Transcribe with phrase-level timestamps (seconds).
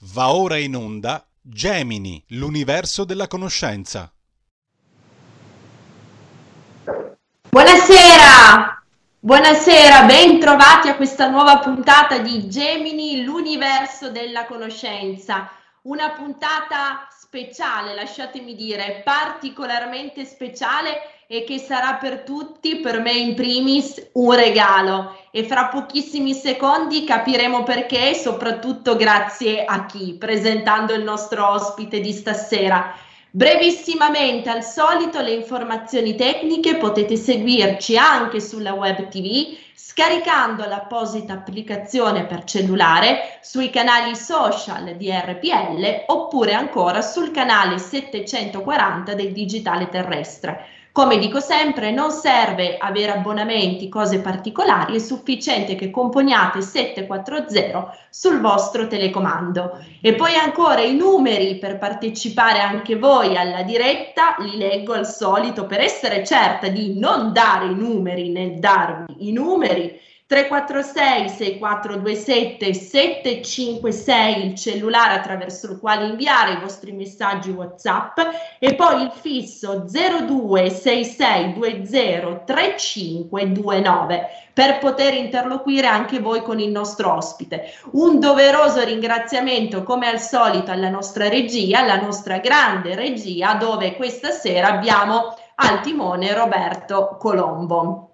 [0.00, 4.12] Va ora in onda Gemini, l'universo della conoscenza.
[7.48, 8.82] Buonasera!
[9.18, 15.50] Buonasera, ben trovati a questa nuova puntata di Gemini, l'universo della conoscenza.
[15.82, 23.34] Una puntata speciale, lasciatemi dire, particolarmente speciale e che sarà per tutti, per me in
[23.34, 25.16] primis, un regalo.
[25.32, 32.12] E fra pochissimi secondi capiremo perché, soprattutto grazie a chi, presentando il nostro ospite di
[32.12, 32.94] stasera.
[33.36, 42.24] Brevissimamente, al solito, le informazioni tecniche potete seguirci anche sulla web TV scaricando l'apposita applicazione
[42.24, 50.75] per cellulare sui canali social di RPL oppure ancora sul canale 740 del digitale terrestre.
[50.96, 58.40] Come dico sempre, non serve avere abbonamenti, cose particolari, è sufficiente che componiate 740 sul
[58.40, 59.78] vostro telecomando.
[60.00, 65.66] E poi ancora i numeri per partecipare anche voi alla diretta, li leggo al solito
[65.66, 74.44] per essere certa di non dare i numeri nel darvi i numeri 346 6427 756
[74.44, 78.18] il cellulare attraverso il quale inviare i vostri messaggi WhatsApp
[78.58, 87.72] e poi il fisso 026620 3529 per poter interloquire anche voi con il nostro ospite.
[87.92, 94.30] Un doveroso ringraziamento come al solito alla nostra regia, alla nostra grande regia dove questa
[94.30, 98.05] sera abbiamo al timone Roberto Colombo.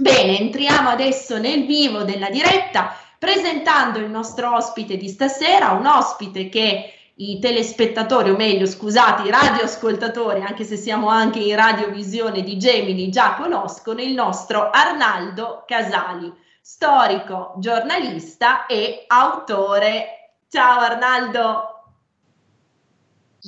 [0.00, 6.48] Bene, entriamo adesso nel vivo della diretta presentando il nostro ospite di stasera, un ospite
[6.48, 12.56] che i telespettatori, o meglio, scusate, i radioascoltatori, anche se siamo anche in radiovisione di
[12.56, 20.38] Gemini, già conoscono il nostro Arnaldo Casali, storico, giornalista e autore.
[20.48, 21.82] Ciao Arnaldo.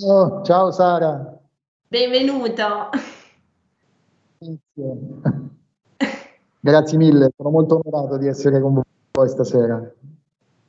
[0.03, 1.34] Oh, ciao Sara.
[1.89, 2.91] Benvenuto.
[4.39, 5.32] Grazie.
[6.64, 8.80] Grazie mille, sono molto onorato di essere con
[9.11, 9.83] voi stasera.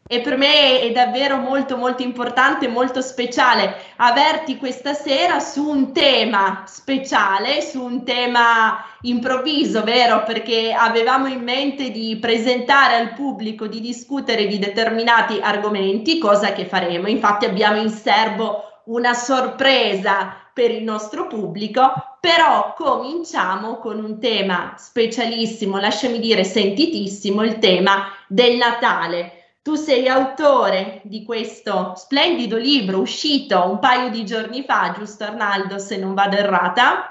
[0.07, 5.93] E per me è davvero molto molto importante, molto speciale averti questa sera su un
[5.93, 10.23] tema speciale, su un tema improvviso, vero?
[10.23, 16.65] Perché avevamo in mente di presentare al pubblico, di discutere di determinati argomenti, cosa che
[16.65, 17.07] faremo.
[17.07, 21.81] Infatti abbiamo in serbo una sorpresa per il nostro pubblico,
[22.19, 29.57] però cominciamo con un tema specialissimo, lasciami dire sentitissimo, il tema del Natale.
[29.61, 35.79] Tu sei autore di questo splendido libro uscito un paio di giorni fa, giusto Arnaldo,
[35.79, 37.09] se non vado errata?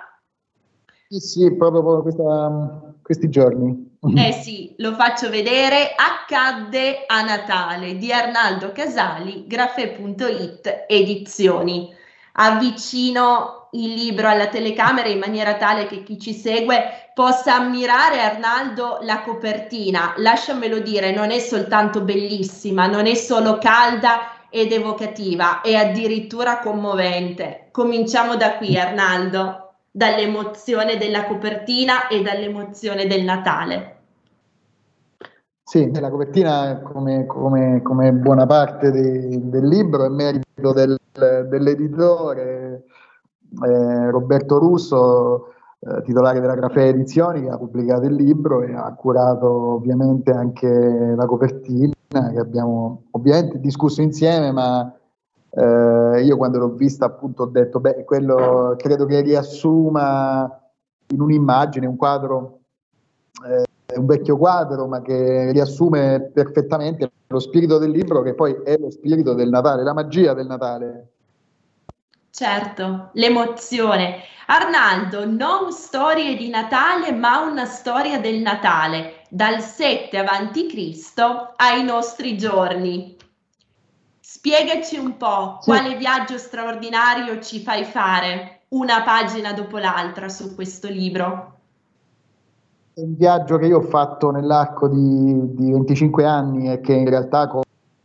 [1.09, 3.92] Sì, sì, proprio questa, questi giorni.
[4.05, 5.95] Eh sì, lo faccio vedere.
[5.95, 11.95] Accadde a Natale di Arnaldo Casali, grafe.it edizioni.
[12.35, 18.99] Avvicino il libro alla telecamera in maniera tale che chi ci segue possa ammirare Arnaldo
[19.03, 20.15] la copertina.
[20.17, 27.69] Lasciamelo dire, non è soltanto bellissima, non è solo calda ed evocativa, è addirittura commovente.
[27.71, 33.97] Cominciamo da qui, Arnaldo dall'emozione della copertina e dall'emozione del Natale.
[35.63, 40.97] Sì, la copertina, come, come, come buona parte di, del libro, è merito del,
[41.49, 42.85] dell'editore
[43.65, 48.93] eh, Roberto Russo, eh, titolare della Grafea Edizioni, che ha pubblicato il libro e ha
[48.95, 54.95] curato ovviamente anche la copertina, che abbiamo ovviamente discusso insieme, ma
[55.55, 60.51] eh, io quando l'ho vista appunto ho detto, beh, quello credo che riassuma
[61.09, 62.61] in un'immagine, un quadro,
[63.47, 68.79] eh, un vecchio quadro, ma che riassume perfettamente lo spirito del libro, che poi è
[68.79, 71.09] lo spirito del Natale, la magia del Natale.
[72.31, 74.21] Certo, l'emozione.
[74.47, 81.85] Arnaldo, non storie di Natale, ma una storia del Natale, dal 7 avanti Cristo ai
[81.85, 83.17] nostri giorni.
[84.35, 85.69] Spiegaci un po' sì.
[85.69, 91.59] quale viaggio straordinario ci fai fare una pagina dopo l'altra su questo libro.
[92.95, 97.11] È un viaggio che io ho fatto nell'arco di, di 25 anni e che in
[97.11, 97.47] realtà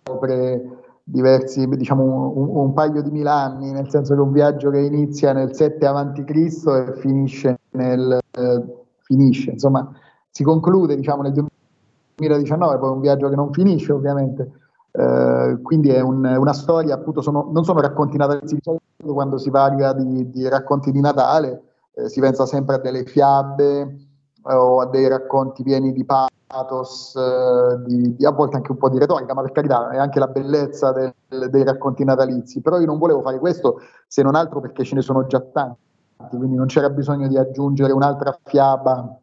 [0.04, 4.70] copre diversi, diciamo un, un, paio di mila anni, nel senso che è un viaggio
[4.70, 8.64] che inizia nel 7 avanti Cristo e finisce nel eh,
[9.00, 9.90] finisce, insomma,
[10.30, 14.67] si conclude diciamo nel 2019, poi è un viaggio che non finisce ovviamente
[14.98, 18.60] eh, quindi è un, una storia, appunto, sono, non sono racconti natalizi,
[18.98, 21.62] quando si parla di, di racconti di Natale
[21.94, 24.08] eh, si pensa sempre a delle fiabe,
[24.44, 28.90] o a dei racconti pieni di pathos, eh, di, di, a volte anche un po'
[28.90, 31.14] di retorica, ma per carità è anche la bellezza del,
[31.50, 32.62] dei racconti natalizi.
[32.62, 36.38] Però io non volevo fare questo se non altro perché ce ne sono già tanti,
[36.38, 39.20] quindi non c'era bisogno di aggiungere un'altra fiaba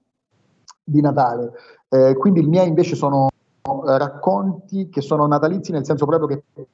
[0.83, 1.53] di Natale.
[1.89, 3.29] Eh, quindi i miei invece sono
[3.65, 6.67] racconti che sono natalizi nel senso proprio che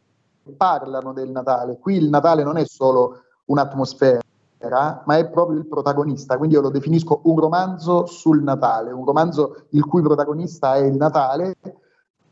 [0.57, 1.79] parlano del Natale.
[1.79, 6.71] Qui il Natale non è solo un'atmosfera, ma è proprio il protagonista, quindi io lo
[6.71, 11.57] definisco un romanzo sul Natale, un romanzo il cui protagonista è il Natale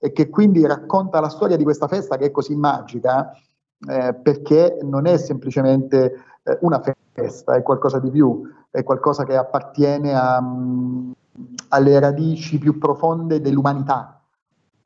[0.00, 3.32] e che quindi racconta la storia di questa festa che è così magica,
[3.88, 6.82] eh, perché non è semplicemente eh, una
[7.12, 11.12] festa, è qualcosa di più, è qualcosa che appartiene a, um,
[11.69, 14.17] alle radici più profonde dell'umanità.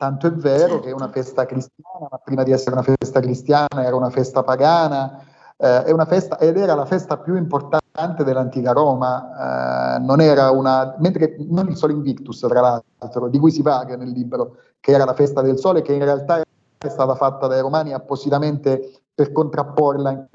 [0.02, 3.84] Tanto è vero che è una festa cristiana, ma prima di essere una festa cristiana
[3.84, 5.22] era una festa pagana,
[5.56, 10.50] eh, è una festa, ed era la festa più importante dell'antica Roma, eh, non era
[10.50, 14.90] una, mentre non il Sole Invictus, tra l'altro, di cui si parla nel libro, che
[14.90, 19.30] era la festa del Sole, che in realtà è stata fatta dai romani appositamente per
[19.30, 20.26] contrapporla in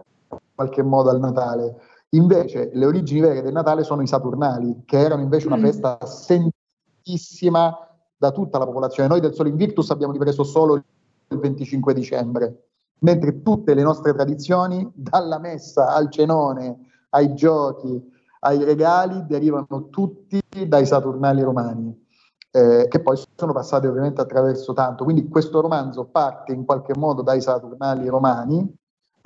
[0.56, 1.76] qualche modo al Natale.
[2.12, 5.64] Invece le origini vere del Natale sono i Saturnali, che erano invece una mm.
[5.64, 7.82] festa sentissima
[8.18, 9.10] da tutta la popolazione.
[9.10, 12.68] Noi del Sole Invictus abbiamo ripreso solo il 25 dicembre
[13.00, 16.78] mentre tutte le nostre tradizioni, dalla messa al cenone,
[17.10, 18.02] ai giochi,
[18.40, 22.06] ai regali, derivano tutti dai Saturnali romani,
[22.52, 25.04] eh, che poi sono passati ovviamente attraverso tanto.
[25.04, 28.76] Quindi questo romanzo parte in qualche modo dai Saturnali romani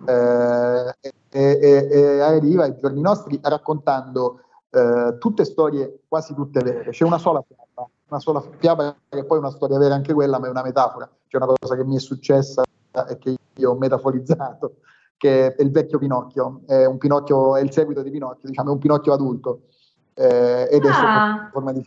[0.05, 0.95] eh,
[1.29, 6.91] e, e, e, arriva ai giorni nostri raccontando eh, tutte storie, quasi tutte vere.
[6.91, 10.37] C'è una sola fiaba, una sola fiaba che è poi una storia vera anche quella,
[10.37, 11.09] ma è una metafora.
[11.27, 12.61] C'è una cosa che mi è successa
[13.07, 14.75] e che io ho metaforizzato,
[15.15, 18.73] che è il vecchio Pinocchio, è, un Pinocchio, è il seguito di Pinocchio, diciamo, è
[18.73, 19.61] un Pinocchio adulto,
[20.13, 21.47] eh, ed ah.
[21.47, 21.81] è forma di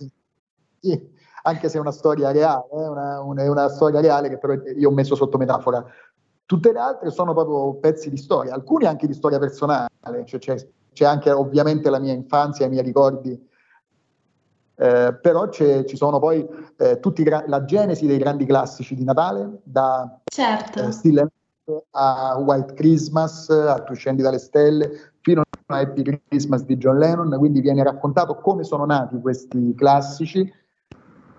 [0.81, 1.13] sì,
[1.43, 4.55] anche se è una storia reale, è una, una, è una storia reale che però
[4.55, 5.85] io ho messo sotto metafora.
[6.47, 9.91] Tutte le altre sono proprio pezzi di storia, alcuni anche di storia personale,
[10.25, 13.53] cioè c'è, c'è anche ovviamente la mia infanzia, i miei ricordi
[14.77, 16.47] eh, però ci sono poi
[16.79, 20.81] eh, tutti gra- la genesi dei grandi classici di Natale, da certo.
[20.81, 21.29] eh, Still
[21.93, 27.35] a White Christmas, a Tu scendi dalle stelle, fino a Happy Christmas di John Lennon,
[27.39, 30.53] quindi viene raccontato come sono nati questi classici,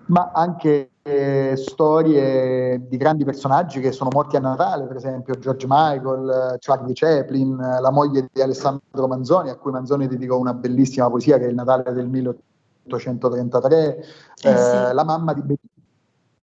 [0.06, 5.66] ma anche eh, storie di grandi personaggi che sono morti a Natale, per esempio George
[5.68, 11.38] Michael, Charlie Chaplin, la moglie di Alessandro Manzoni, a cui Manzoni dedicò una bellissima poesia
[11.38, 12.54] che è il Natale del 1800
[12.86, 14.04] 1833,
[14.42, 15.42] eh, eh, la mamma di,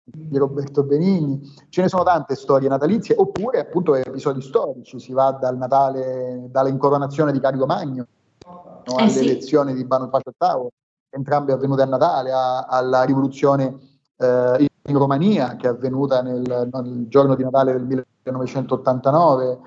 [0.05, 5.33] di, Roberto Benigni, ce ne sono tante storie natalizie, oppure appunto episodi storici, si va
[5.33, 8.07] dal Natale, dall'incoronazione di Carico Magno
[8.47, 9.77] no, eh, all'elezione sì.
[9.77, 10.69] di Bonifacio VIII,
[11.11, 13.79] entrambe avvenute a Natale, a, alla rivoluzione
[14.17, 19.59] eh, in Romania che è avvenuta nel, nel, giorno di Natale del 1989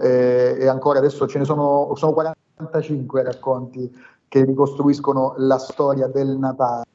[0.00, 3.90] eh, e ancora adesso ce ne sono, sono 45 racconti
[4.28, 6.86] che ricostruiscono la storia del Natale,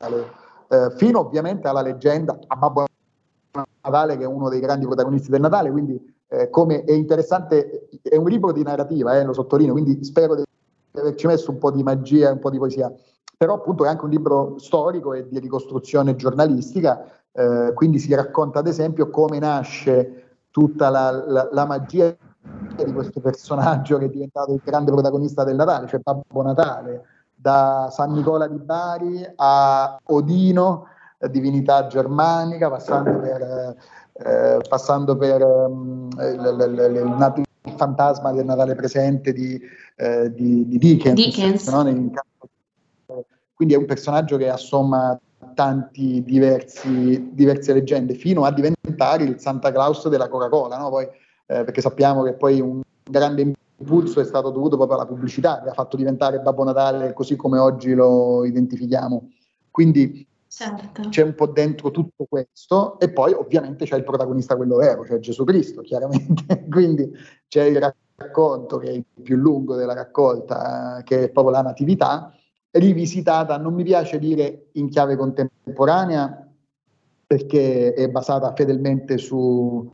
[0.69, 2.85] eh, fino ovviamente alla leggenda a Babbo
[3.81, 8.15] Natale che è uno dei grandi protagonisti del Natale, quindi eh, come è interessante, è
[8.15, 10.43] un libro di narrativa, eh, lo sottolineo, quindi spero di
[10.93, 12.91] averci messo un po' di magia e un po' di poesia,
[13.37, 18.59] però appunto è anche un libro storico e di ricostruzione giornalistica, eh, quindi si racconta
[18.59, 22.15] ad esempio come nasce tutta la, la, la magia
[22.83, 27.03] di questo personaggio che è diventato il grande protagonista del Natale, cioè Babbo Natale,
[27.43, 30.87] da San Nicola di Bari a Odino,
[31.29, 33.75] divinità germanica, passando per,
[34.13, 39.59] eh, passando per um, il, il, il, il, fantasma del Natale presente di,
[39.97, 41.15] eh, di, di Dickens.
[41.15, 41.67] Dickens.
[41.67, 41.83] No?
[43.53, 45.19] Quindi è un personaggio che assomma
[45.53, 50.89] tanti diversi, diverse leggende, fino a diventare il Santa Claus della Coca-Cola, no?
[50.89, 53.41] poi, eh, perché sappiamo che poi un grande
[53.77, 57.57] impulso è stato dovuto proprio alla pubblicità che ha fatto diventare Babbo Natale così come
[57.57, 59.29] oggi lo identifichiamo.
[59.69, 61.09] Quindi certo.
[61.09, 65.19] c'è un po' dentro tutto questo e poi ovviamente c'è il protagonista quello vero, cioè
[65.19, 66.67] Gesù Cristo, chiaramente.
[66.69, 67.11] Quindi
[67.47, 72.33] c'è il racconto che è il più lungo della raccolta, che è proprio la natività,
[72.71, 76.47] rivisitata, non mi piace dire in chiave contemporanea,
[77.25, 79.91] perché è basata fedelmente su,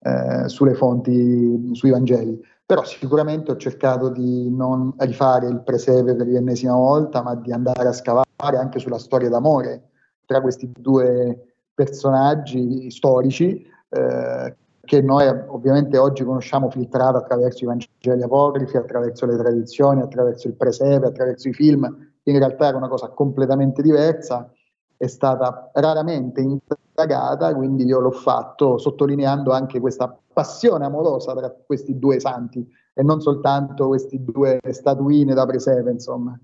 [0.00, 6.26] eh, sulle fonti, sui Vangeli però sicuramente ho cercato di non rifare il presepe per
[6.26, 9.88] l'ennesima volta, ma di andare a scavare anche sulla storia d'amore
[10.26, 18.22] tra questi due personaggi storici eh, che noi ovviamente oggi conosciamo filtrata attraverso i Vangeli
[18.22, 23.08] apocrifi, attraverso le tradizioni, attraverso il presepe, attraverso i film in realtà era una cosa
[23.08, 24.52] completamente diversa,
[24.98, 31.98] è stata raramente indagata, quindi io l'ho fatto sottolineando anche questa passione amorosa tra questi
[31.98, 36.38] due santi e non soltanto queste due statuine da presepe, insomma.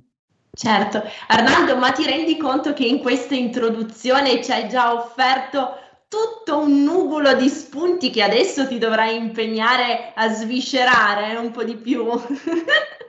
[0.56, 6.60] Certo, Arnaldo, ma ti rendi conto che in questa introduzione ci hai già offerto tutto
[6.60, 12.06] un nuvolo di spunti che adesso ti dovrai impegnare a sviscerare un po' di più?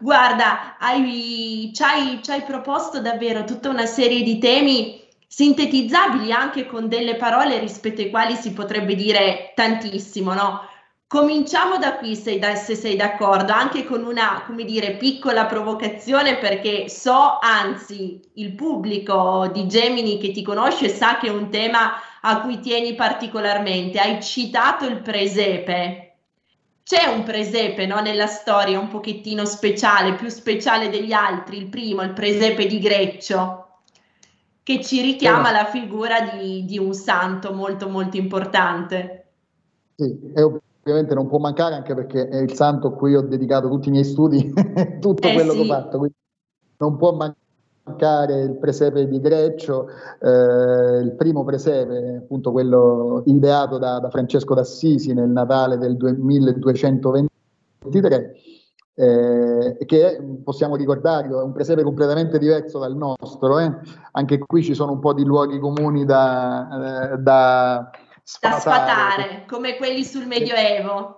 [0.00, 6.66] Guarda, hai, ci, hai, ci hai proposto davvero tutta una serie di temi sintetizzabili anche
[6.66, 10.60] con delle parole rispetto ai quali si potrebbe dire tantissimo, no?
[11.06, 16.88] Cominciamo da qui se, se sei d'accordo, anche con una, come dire, piccola provocazione perché
[16.88, 22.40] so, anzi, il pubblico di Gemini che ti conosce sa che è un tema a
[22.42, 23.98] cui tieni particolarmente.
[23.98, 26.07] Hai citato il presepe.
[26.88, 32.00] C'è un presepe no, nella storia un pochettino speciale, più speciale degli altri, il primo,
[32.00, 33.80] il presepe di Greccio,
[34.62, 39.32] che ci richiama alla figura di, di un santo molto molto importante.
[39.96, 43.68] Sì, è ovviamente non può mancare anche perché è il santo a cui ho dedicato
[43.68, 44.50] tutti i miei studi,
[44.98, 45.58] tutto eh quello sì.
[45.58, 46.16] che ho fatto, quindi
[46.78, 47.47] non può mancare
[48.34, 49.88] il presepe di Greccio,
[50.20, 58.34] eh, il primo presepe, appunto quello ideato da, da Francesco d'Assisi nel Natale del 1223.
[59.00, 63.72] Eh, che possiamo ricordarlo, è un presepe completamente diverso dal nostro, eh?
[64.10, 67.90] anche qui ci sono un po' di luoghi comuni da, eh, da
[68.24, 71.16] sfatare, da sfatare, come quelli sul Medioevo.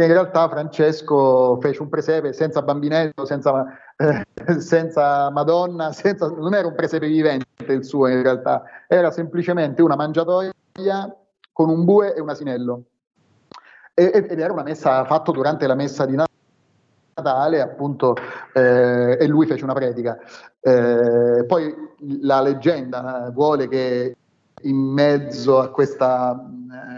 [0.00, 3.66] Perché in realtà Francesco fece un presepe senza bambinello, senza,
[3.96, 4.24] eh,
[4.58, 9.96] senza Madonna, senza, non era un presepe vivente il suo in realtà, era semplicemente una
[9.96, 10.50] mangiatoia
[11.52, 12.84] con un bue e un asinello.
[13.92, 18.16] E, ed era una messa fatta durante la messa di Natale, appunto,
[18.54, 20.18] eh, e lui fece una predica.
[20.60, 21.74] Eh, poi
[22.22, 24.16] la leggenda vuole che
[24.62, 26.38] in mezzo a questa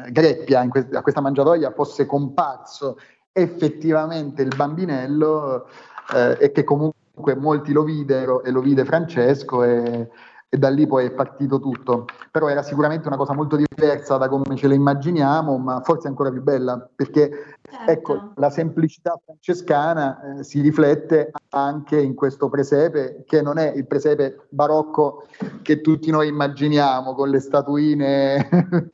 [0.06, 2.98] eh, greppia, que- a questa mangiatoia, fosse comparso
[3.32, 5.66] effettivamente il bambinello
[6.14, 10.08] eh, e che comunque molti lo videro e lo vide Francesco e,
[10.54, 12.04] e da lì poi è partito tutto.
[12.30, 16.30] Però era sicuramente una cosa molto diversa da come ce la immaginiamo, ma forse ancora
[16.30, 17.30] più bella, perché
[17.62, 17.90] certo.
[17.90, 23.86] ecco, la semplicità francescana eh, si riflette anche in questo presepe, che non è il
[23.86, 25.24] presepe barocco
[25.62, 28.46] che tutti noi immaginiamo, con le statuine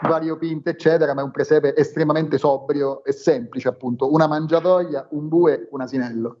[0.00, 5.68] variopinte, eccetera, ma è un presepe estremamente sobrio e semplice, appunto, una mangiatoia, un bue,
[5.70, 6.36] un asinello.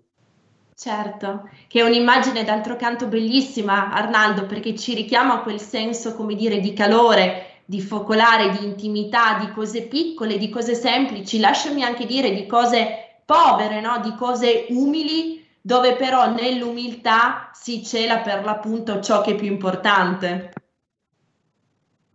[0.74, 6.34] Certo, che è un'immagine d'altro canto bellissima, Arnaldo, perché ci richiama a quel senso, come
[6.34, 12.06] dire, di calore, di focolare, di intimità, di cose piccole, di cose semplici, lasciami anche
[12.06, 14.00] dire di cose povere, no?
[14.02, 20.52] di cose umili, dove però nell'umiltà si cela per l'appunto ciò che è più importante.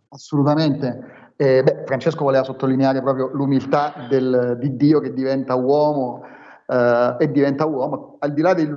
[0.08, 1.32] Assolutamente.
[1.36, 6.22] Eh, beh, Francesco voleva sottolineare proprio l'umiltà del, di Dio che diventa uomo
[6.68, 8.72] eh, e diventa uomo, al di là dei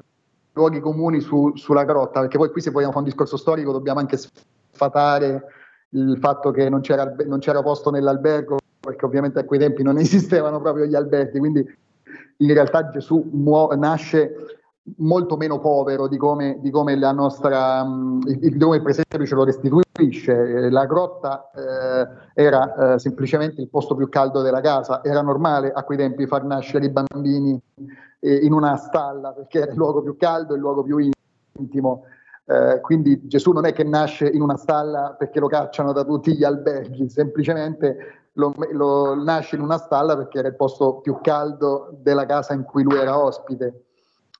[0.53, 3.99] luoghi comuni su, sulla grotta, perché poi qui se vogliamo fare un discorso storico dobbiamo
[3.99, 5.43] anche sfatare
[5.89, 9.97] il fatto che non c'era, non c'era posto nell'albergo, perché ovviamente a quei tempi non
[9.99, 11.65] esistevano proprio gli alberghi, quindi
[12.37, 14.60] in realtà Gesù muo- nasce
[14.97, 19.35] molto meno povero di come, di come la nostra, um, di come il presepe ce
[19.35, 20.69] lo restituisce.
[20.69, 25.83] La grotta eh, era eh, semplicemente il posto più caldo della casa, era normale a
[25.83, 27.61] quei tempi far nascere i bambini
[28.19, 30.97] eh, in una stalla perché era il luogo più caldo, il luogo più
[31.57, 32.03] intimo.
[32.45, 36.35] Eh, quindi Gesù non è che nasce in una stalla perché lo cacciano da tutti
[36.35, 41.89] gli alberghi, semplicemente lo, lo nasce in una stalla perché era il posto più caldo
[42.01, 43.85] della casa in cui lui era ospite.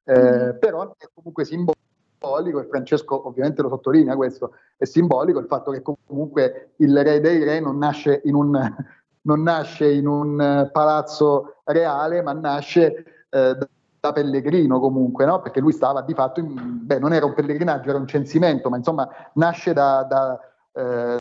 [0.03, 0.58] Eh, mm.
[0.60, 5.81] però è comunque simbolico, e Francesco ovviamente lo sottolinea questo, è simbolico il fatto che
[5.81, 8.51] comunque il re dei re non nasce in un,
[9.22, 13.58] non nasce in un palazzo reale, ma nasce eh,
[14.01, 15.41] da pellegrino comunque, no?
[15.41, 18.77] perché lui stava di fatto, in, beh non era un pellegrinaggio, era un censimento, ma
[18.77, 20.39] insomma nasce da, da,
[20.74, 21.20] eh,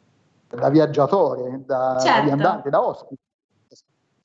[0.48, 2.18] da viaggiatore, da, certo.
[2.18, 3.20] da viandante, da ospite.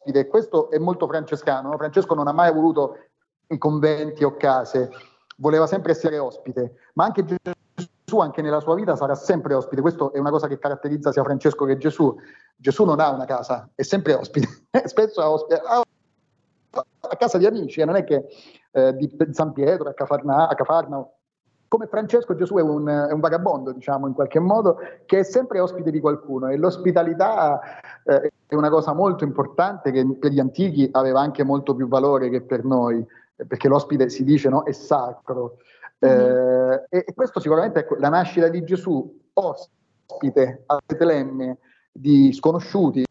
[0.06, 1.70] E questo è molto francescano.
[1.70, 1.78] No?
[1.78, 2.98] Francesco non ha mai voluto
[3.58, 4.90] conventi o case,
[5.38, 9.82] voleva sempre essere ospite, ma anche Gesù, anche nella sua vita, sarà sempre ospite.
[9.82, 12.16] Questo è una cosa che caratterizza sia Francesco che Gesù.
[12.56, 14.48] Gesù non ha una casa, è sempre ospite,
[14.86, 15.62] spesso è ospite.
[15.62, 18.26] a casa di amici, non è che
[18.72, 21.12] eh, di San Pietro, a, Cafarna, a Cafarnao.
[21.68, 25.60] Come Francesco, Gesù è un, è un, vagabondo, diciamo, in qualche modo, che è sempre
[25.60, 27.60] ospite di qualcuno e l'ospitalità
[28.04, 32.30] eh, è una cosa molto importante che per gli antichi aveva anche molto più valore
[32.30, 33.06] che per noi
[33.48, 35.58] perché l'ospite si dice no, è sacro.
[36.06, 36.72] Mm-hmm.
[36.90, 41.58] Eh, e, questo sicuramente, ecco, la nascita di Gesù ospite a Betlemme
[41.92, 43.04] di sconosciuti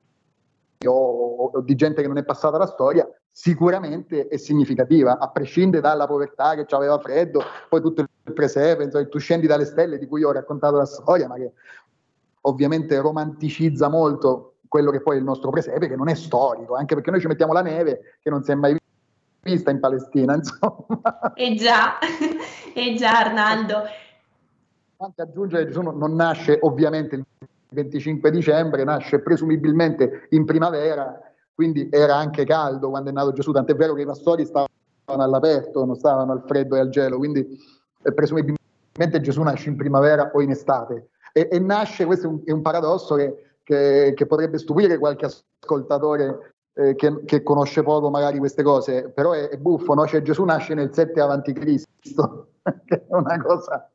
[0.87, 5.83] o, o, di gente che non è passata la storia, sicuramente è significativa, a prescindere
[5.83, 10.07] dalla povertà che aveva freddo, poi tutto il presepe, insomma, tu scendi dalle stelle di
[10.07, 11.53] cui ho raccontato la storia, ma che
[12.43, 16.95] ovviamente romanticizza molto quello che poi è il nostro presepe, che non è storico, anche
[16.95, 18.77] perché noi ci mettiamo la neve che non si è mai
[19.45, 21.33] vista in Palestina, insomma.
[21.35, 21.99] E già,
[22.75, 23.83] e già Arnaldo.
[24.97, 27.25] Anche aggiungere Gesù non nasce ovviamente il
[27.69, 31.21] 25 dicembre, nasce presumibilmente in primavera,
[31.55, 34.69] quindi era anche caldo quando è nato Gesù, tant'è vero che i pastori stavano
[35.07, 37.47] all'aperto, non stavano al freddo e al gelo, quindi
[38.03, 41.11] eh, presumibilmente Gesù nasce in primavera o in estate.
[41.33, 45.27] E, e nasce, questo è un, è un paradosso che, che, che, potrebbe stupire qualche
[45.27, 50.07] ascoltatore eh, che, che, conosce poco magari queste cose, però è, è buffo, no?
[50.07, 52.49] cioè, Gesù nasce nel 7 avanti Cristo,
[52.85, 53.89] che è una cosa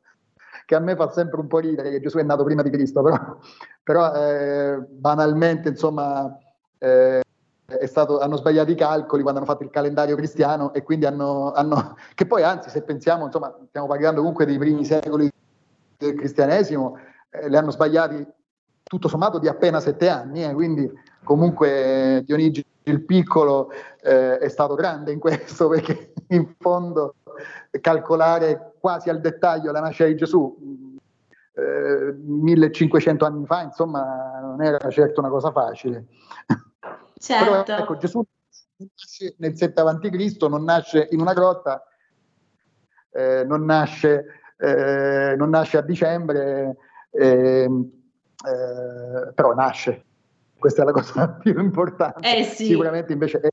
[0.70, 3.02] che a me fa sempre un po' ridere, che Gesù è nato prima di Cristo,
[3.02, 3.36] però,
[3.82, 6.38] però eh, banalmente, insomma,
[6.78, 7.20] eh,
[7.86, 11.96] stato, hanno sbagliato i calcoli quando hanno fatto il calendario cristiano e quindi hanno, hanno,
[12.14, 15.28] che poi anzi se pensiamo, insomma, stiamo parlando comunque dei primi secoli
[15.96, 16.96] del cristianesimo,
[17.30, 18.24] eh, li hanno sbagliati
[18.84, 20.88] tutto sommato di appena sette anni, eh, quindi
[21.24, 23.70] comunque Dionigi il piccolo
[24.02, 27.16] eh, è stato grande in questo perché in fondo
[27.80, 30.88] calcolare quasi al dettaglio la nascita di Gesù
[31.60, 36.06] eh, 1500 anni fa, insomma, non era certo una cosa facile.
[37.18, 37.62] Certo.
[37.64, 38.24] Però ecco, Gesù
[38.76, 41.84] nasce nel 7 a.C., non nasce in una grotta,
[43.10, 44.24] eh, non, nasce,
[44.56, 46.76] eh, non, nasce, a dicembre,
[47.10, 47.90] ehm,
[48.46, 50.04] eh, però nasce.
[50.60, 52.38] Questa è la cosa più importante.
[52.38, 52.66] Eh sì.
[52.66, 53.48] Sicuramente invece è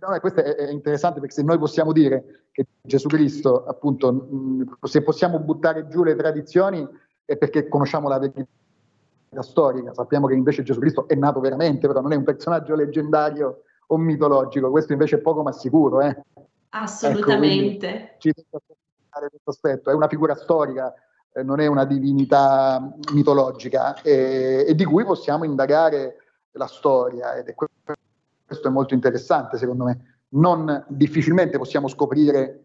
[0.00, 4.78] No, questo è, è, interessante perché se noi possiamo dire che Gesù Cristo, appunto, mh,
[4.82, 6.84] se possiamo buttare giù le tradizioni
[7.24, 8.44] è perché conosciamo la verità
[9.38, 13.62] storica, sappiamo che invece Gesù Cristo è nato veramente, però non è un personaggio leggendario
[13.86, 16.00] o mitologico, questo invece è poco ma sicuro.
[16.00, 16.22] Eh?
[16.70, 17.88] Assolutamente.
[17.88, 20.92] Ecco, ci questo aspetto, è una figura storica,
[21.32, 26.16] eh, non è una divinità mitologica eh, e di cui possiamo indagare
[26.54, 30.18] la storia ed è questo è molto interessante secondo me.
[30.34, 32.64] Non difficilmente possiamo scoprire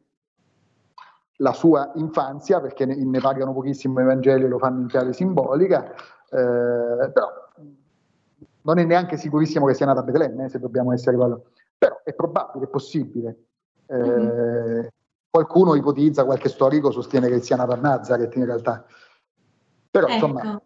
[1.42, 5.14] la sua infanzia, perché ne, ne parlano pochissimo i Vangeli e lo fanno in chiave
[5.14, 7.32] simbolica, eh, però
[8.62, 11.46] non è neanche sicurissimo che sia nata a Betlemme, eh, se dobbiamo essere quello.
[11.78, 13.38] Però è probabile, è possibile.
[13.86, 14.88] Eh, mm-hmm.
[15.30, 18.86] Qualcuno ipotizza, qualche storico sostiene che sia nata a Nazareth in realtà.
[19.90, 20.14] Però ecco.
[20.14, 20.62] insomma,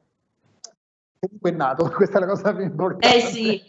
[1.23, 3.15] comunque è nato, questa è la cosa più importante.
[3.15, 3.63] Eh sì,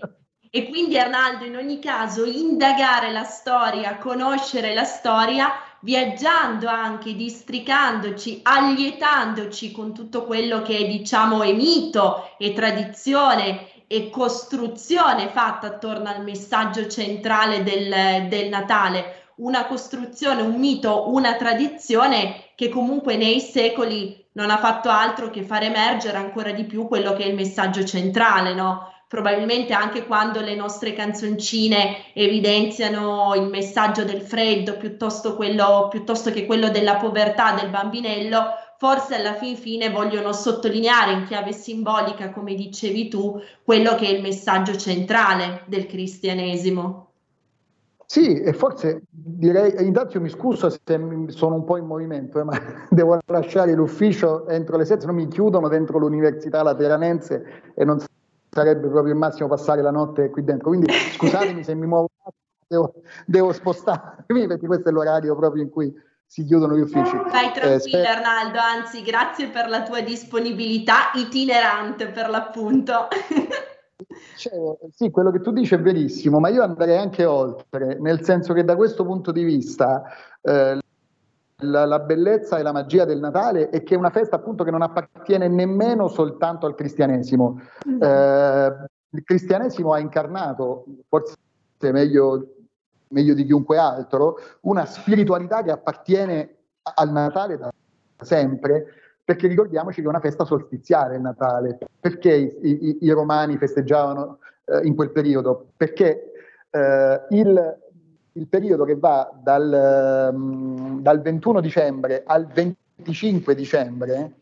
[0.51, 8.41] e quindi Arnaldo, in ogni caso, indagare la storia, conoscere la storia, viaggiando anche, districandoci,
[8.43, 16.23] allietandoci con tutto quello che diciamo è mito e tradizione e costruzione fatta attorno al
[16.23, 24.24] messaggio centrale del, del Natale, una costruzione, un mito, una tradizione che comunque nei secoli
[24.35, 27.85] non ha fatto altro che far emergere ancora di più quello che è il messaggio
[27.85, 28.93] centrale, no?
[29.15, 36.47] probabilmente anche quando le nostre canzoncine evidenziano il messaggio del freddo piuttosto, quello, piuttosto che
[36.47, 42.55] quello della povertà del bambinello, forse alla fin fine vogliono sottolineare in chiave simbolica, come
[42.55, 47.14] dicevi tu, quello che è il messaggio centrale del cristianesimo.
[48.15, 50.81] Sì, e forse direi, intanto mi scuso se
[51.31, 52.53] sono un po' in movimento, eh, ma
[52.89, 57.99] devo lasciare l'ufficio entro le 7, se no mi chiudono dentro l'Università Lateranense e non
[58.51, 60.69] sarebbe proprio il massimo passare la notte qui dentro.
[60.69, 62.09] Quindi scusatemi se mi muovo,
[62.69, 62.95] devo,
[63.27, 65.93] devo spostarmi perché questo è l'orario proprio in cui
[66.25, 67.17] si chiudono gli uffici.
[67.17, 73.09] Vai tranquillo eh, Arnaldo, anzi grazie per la tua disponibilità itinerante per l'appunto.
[74.37, 74.53] Cioè,
[74.93, 78.65] sì, quello che tu dici è verissimo, ma io andrei anche oltre, nel senso che
[78.65, 80.03] da questo punto di vista
[80.41, 80.79] eh,
[81.59, 84.73] la, la, bellezza e la magia del Natale è che è una festa appunto che
[84.73, 87.61] non appartiene nemmeno soltanto al cristianesimo.
[88.01, 88.73] Eh,
[89.11, 91.37] il cristianesimo ha incarnato, forse
[91.81, 92.55] meglio,
[93.09, 97.71] meglio di chiunque altro, una spiritualità che appartiene al Natale da
[98.21, 103.57] sempre, perché ricordiamoci che è una festa solstiziale il Natale, perché i, i, i romani
[103.57, 105.69] festeggiavano eh, in quel periodo?
[105.77, 106.33] Perché
[106.71, 107.79] eh, il,
[108.33, 114.33] il periodo che va dal, um, dal 21 dicembre al 25 dicembre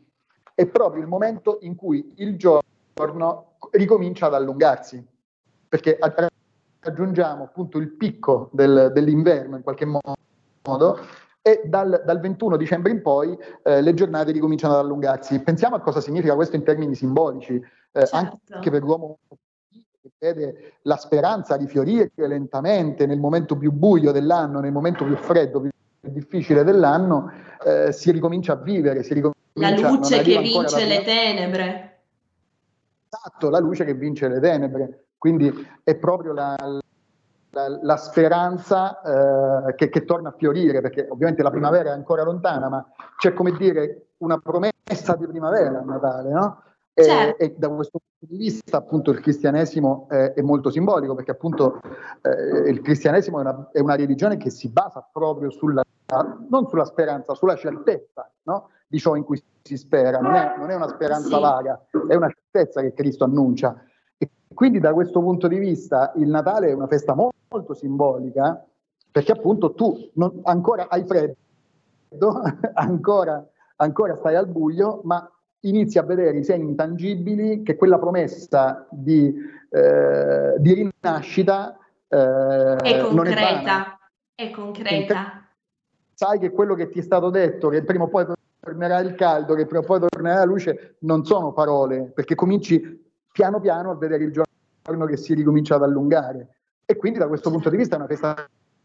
[0.54, 5.04] è proprio il momento in cui il giorno ricomincia ad allungarsi,
[5.68, 5.98] perché
[6.80, 10.14] raggiungiamo appunto il picco del, dell'inverno in qualche modo
[10.64, 10.98] modo,
[11.42, 15.40] e dal, dal 21 dicembre in poi eh, le giornate ricominciano ad allungarsi.
[15.40, 18.38] Pensiamo a cosa significa questo in termini simbolici, eh, certo.
[18.50, 19.18] anche per l'uomo
[19.68, 25.60] che vede la speranza rifiorire lentamente nel momento più buio dell'anno, nel momento più freddo,
[25.60, 27.30] più difficile dell'anno,
[27.64, 32.00] eh, si ricomincia a vivere, si ricomincia, la luce che vince le tenebre.
[33.08, 35.04] Esatto, la luce che vince le tenebre.
[35.18, 35.52] Quindi
[35.84, 36.56] è proprio la,
[37.52, 39.00] la, la speranza
[39.66, 42.86] eh, che, che, torna a fiorire, perché ovviamente la primavera è ancora lontana, ma
[43.16, 46.62] c'è come dire una promessa di primavera a Natale, no?
[46.94, 47.42] E, certo.
[47.42, 51.80] e, da questo punto di vista appunto il cristianesimo è, è molto simbolico perché appunto
[52.20, 55.82] eh, il cristianesimo è una, è una, religione che si basa proprio sulla,
[56.50, 58.68] non sulla speranza, sulla certezza no?
[58.86, 61.40] di ciò in cui si spera, non è, non è una speranza sì.
[61.40, 63.82] vaga, è una certezza che Cristo annuncia.
[64.18, 68.66] E quindi da questo punto di vista il Natale è una festa molto, molto simbolica
[69.12, 72.40] perché appunto tu non, ancora hai freddo,
[72.74, 78.86] ancora, ancora stai al buio, ma inizi a vedere i segni intangibili che quella promessa
[78.90, 79.32] di,
[79.68, 81.76] eh, di rinascita
[82.08, 83.98] eh, è concreta,
[84.34, 85.46] è, è concreta.
[86.14, 88.24] Sai che quello che ti è stato detto, che prima o poi
[88.60, 93.10] tornerà il caldo, che prima o poi tornerà la luce, non sono parole, perché cominci
[93.30, 96.61] piano piano a vedere il giorno che si ricomincia ad allungare.
[96.92, 98.34] E quindi da questo punto di vista è una festa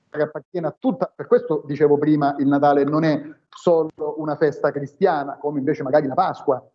[0.10, 4.72] che appartiene a tutta, per questo dicevo prima, il Natale non è solo una festa
[4.72, 6.66] cristiana, come invece magari la Pasqua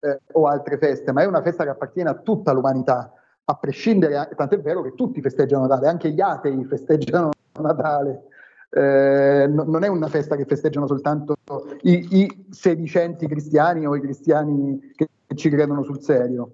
[0.00, 3.12] eh, o altre feste, ma è una festa che appartiene a tutta l'umanità,
[3.44, 8.28] a prescindere, tant'è vero che tutti festeggiano Natale, anche gli atei festeggiano Natale.
[8.70, 11.36] Eh, no, non è una festa che festeggiano soltanto
[11.82, 16.50] i, i, sedicenti cristiani o i cristiani che ci credono sul serio,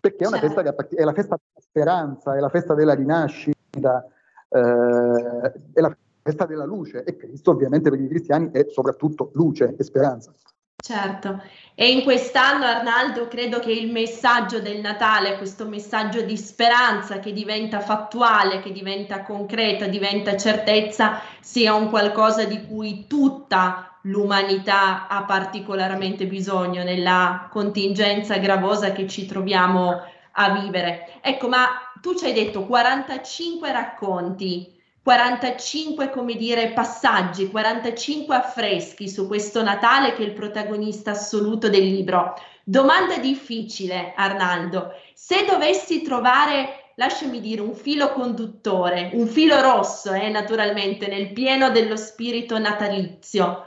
[0.00, 0.46] perché è una certo.
[0.46, 1.38] festa che appartiene, è la festa
[1.72, 4.06] speranza, è la festa della rinascita,
[4.50, 9.74] eh, è la festa della luce e Cristo ovviamente per i cristiani è soprattutto luce
[9.78, 10.32] e speranza.
[10.76, 11.40] Certo,
[11.76, 17.32] e in quest'anno Arnaldo credo che il messaggio del Natale, questo messaggio di speranza che
[17.32, 25.22] diventa fattuale, che diventa concreta, diventa certezza, sia un qualcosa di cui tutta l'umanità ha
[25.22, 30.00] particolarmente bisogno nella contingenza gravosa che ci troviamo
[30.32, 31.18] a vivere.
[31.20, 31.68] Ecco, ma
[32.00, 40.12] tu ci hai detto 45 racconti 45, come dire, passaggi, 45 affreschi su questo Natale
[40.12, 42.34] che è il protagonista assoluto del libro.
[42.62, 44.92] Domanda difficile, Arnaldo.
[45.14, 51.70] Se dovessi trovare, lasciami dire, un filo conduttore, un filo rosso, eh, naturalmente, nel pieno
[51.70, 53.66] dello spirito natalizio,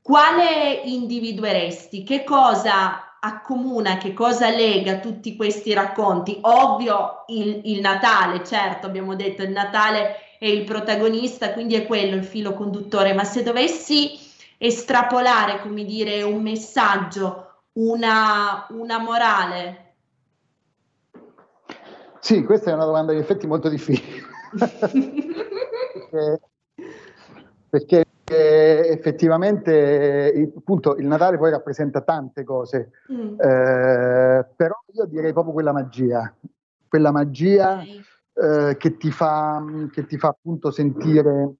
[0.00, 2.02] quale individueresti?
[2.02, 6.38] Che cosa accomuna, che cosa lega tutti questi racconti?
[6.42, 12.16] Ovvio il, il Natale, certo, abbiamo detto il Natale è il protagonista, quindi è quello
[12.16, 14.18] il filo conduttore, ma se dovessi
[14.56, 19.92] estrapolare, come dire, un messaggio, una, una morale?
[22.20, 24.22] Sì, questa è una domanda in effetti molto difficile.
[26.10, 26.40] perché,
[27.68, 33.40] perché effettivamente appunto, il Natale poi rappresenta tante cose, mm.
[33.40, 36.32] eh, però io direi proprio quella magia,
[36.88, 38.04] quella magia okay
[38.40, 39.62] eh, che, ti fa,
[39.92, 41.56] che ti fa appunto sentire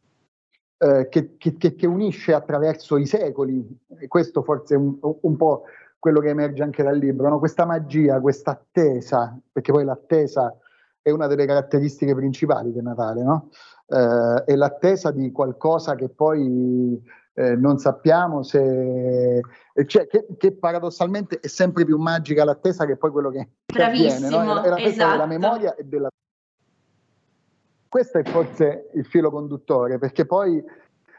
[0.78, 3.62] eh, che, che, che, unisce attraverso i secoli,
[3.98, 5.64] e questo forse è un, un po'
[5.98, 7.38] quello che emerge anche dal libro, no?
[7.38, 10.56] questa magia, questa attesa, perché poi l'attesa
[11.02, 13.50] è una delle caratteristiche principali del Natale, no?
[13.90, 17.03] Eh, è l'attesa di qualcosa che poi
[17.35, 19.40] eh, non sappiamo se...
[19.87, 24.29] Cioè, che, che, paradossalmente è sempre più magica l'attesa che poi quello che, che avviene,
[24.29, 24.62] no?
[24.62, 25.11] è, la esatto.
[25.12, 26.09] della memoria e della
[27.88, 30.62] questo è forse il filo conduttore, perché poi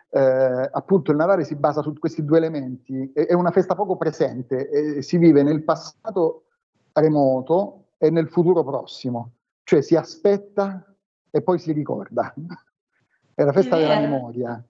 [0.10, 3.98] eh, appunto il Natale si basa su questi due elementi, è, è una festa poco
[3.98, 6.46] presente, si vive nel passato
[6.94, 9.32] remoto e nel futuro prossimo,
[9.64, 10.91] cioè si aspetta
[11.32, 12.34] e poi si ricorda.
[13.34, 14.64] È la festa è della memoria.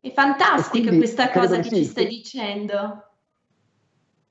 [0.00, 3.04] È fantastica questa cosa che sì, ci stai dicendo.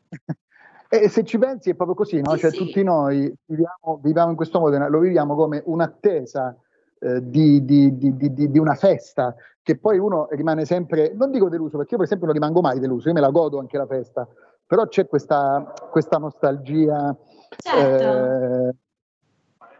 [0.89, 2.31] E se ci pensi è proprio così, no?
[2.35, 2.57] Sì, cioè, sì.
[2.59, 6.55] tutti noi viviamo, viviamo, in questo modo, lo viviamo come un'attesa
[6.99, 11.75] eh, di, di, di, di, una festa, che poi uno rimane sempre, non dico deluso,
[11.75, 14.25] perché io per esempio non rimango mai deluso, io me la godo anche la festa,
[14.65, 17.13] però c'è questa, questa nostalgia.
[17.57, 18.69] Certo.
[18.69, 18.75] Eh,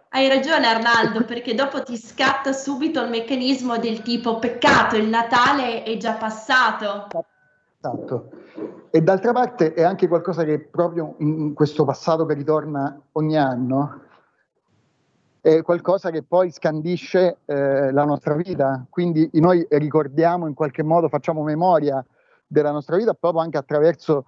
[0.10, 5.84] hai ragione Arnaldo, perché dopo ti scatta subito il meccanismo del tipo peccato, il Natale
[5.84, 7.08] è già passato.
[7.80, 8.30] Esatto.
[8.90, 14.02] E d'altra parte è anche qualcosa che proprio in questo passato che ritorna ogni anno,
[15.42, 21.08] è qualcosa che poi scandisce eh, la nostra vita, quindi noi ricordiamo in qualche modo,
[21.10, 22.04] facciamo memoria
[22.46, 24.26] della nostra vita proprio anche attraverso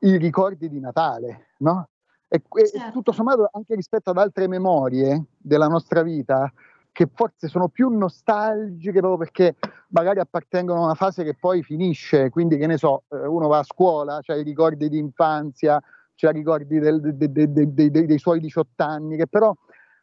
[0.00, 1.88] i ricordi di Natale, no?
[2.32, 2.86] E, certo.
[2.86, 6.50] e tutto sommato anche rispetto ad altre memorie della nostra vita,
[6.92, 9.56] che forse sono più nostalgiche proprio perché
[9.88, 13.58] magari appartengono a una fase che poi finisce, quindi che ne so, eh, uno va
[13.58, 15.82] a scuola, c'ha i ricordi di infanzia,
[16.14, 19.52] c'ha i ricordi del, de, de, de, dei suoi 18 anni, che però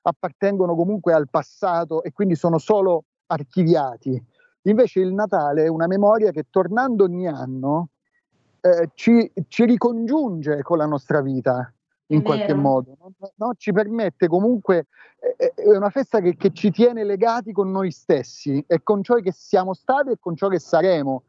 [0.02, 4.22] appartengono comunque al passato e quindi sono solo archiviati.
[4.64, 7.90] Invece il Natale è una memoria che tornando ogni anno
[8.60, 11.72] eh, ci, ci, ricongiunge con la nostra vita
[12.08, 13.32] in qualche modo, no?
[13.36, 13.54] No?
[13.58, 14.88] ci permette comunque,
[15.20, 19.16] eh, è una festa che, che, ci tiene legati con noi stessi e con ciò
[19.16, 21.24] che siamo stati e con ciò che saremo.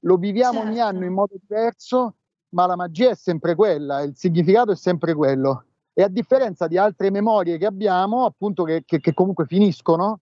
[0.00, 0.68] Lo viviamo certo.
[0.68, 2.14] ogni anno in modo diverso,
[2.50, 5.64] ma la magia è sempre quella, il significato è sempre quello.
[5.92, 10.20] E a differenza di altre memorie che abbiamo, appunto, che, che, che comunque finiscono,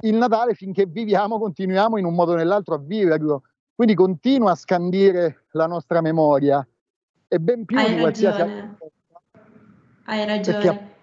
[0.00, 3.42] il Natale finché viviamo continuiamo in un modo o nell'altro a viverlo.
[3.74, 6.66] Quindi continua a scandire la nostra memoria.
[7.26, 8.78] E ben più Hai di qualsiasi ragione.
[10.04, 10.58] Hai ragione.
[10.58, 10.94] Perché,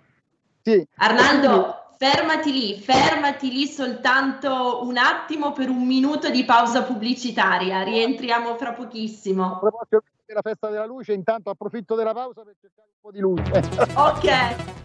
[0.61, 7.83] sì, Arnaldo, fermati lì, fermati lì soltanto un attimo per un minuto di pausa pubblicitaria.
[7.83, 9.55] Rientriamo fra pochissimo.
[9.55, 13.19] A proposito della festa della luce, intanto approfitto della pausa per cercare un po' di
[13.19, 13.51] luce.
[13.95, 14.79] ok.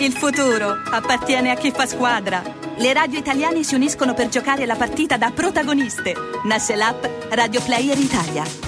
[0.00, 2.40] Il futuro appartiene a chi fa squadra.
[2.76, 6.14] Le radio italiane si uniscono per giocare la partita da protagoniste.
[6.44, 8.67] Nasce l'app Radio Player Italia.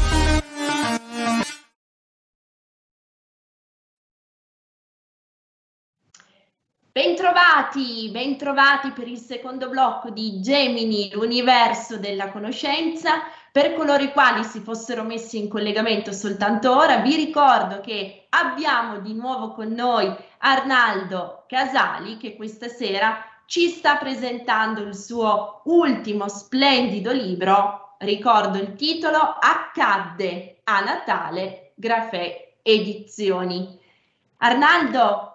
[6.93, 13.21] Bentrovati, bentrovati per il secondo blocco di Gemini, l'universo della conoscenza.
[13.49, 18.99] Per coloro i quali si fossero messi in collegamento soltanto ora, vi ricordo che abbiamo
[18.99, 26.27] di nuovo con noi Arnaldo Casali che questa sera ci sta presentando il suo ultimo
[26.27, 27.95] splendido libro.
[27.99, 33.79] Ricordo il titolo Accadde a Natale, Grafè Edizioni.
[34.43, 35.30] Arnaldo,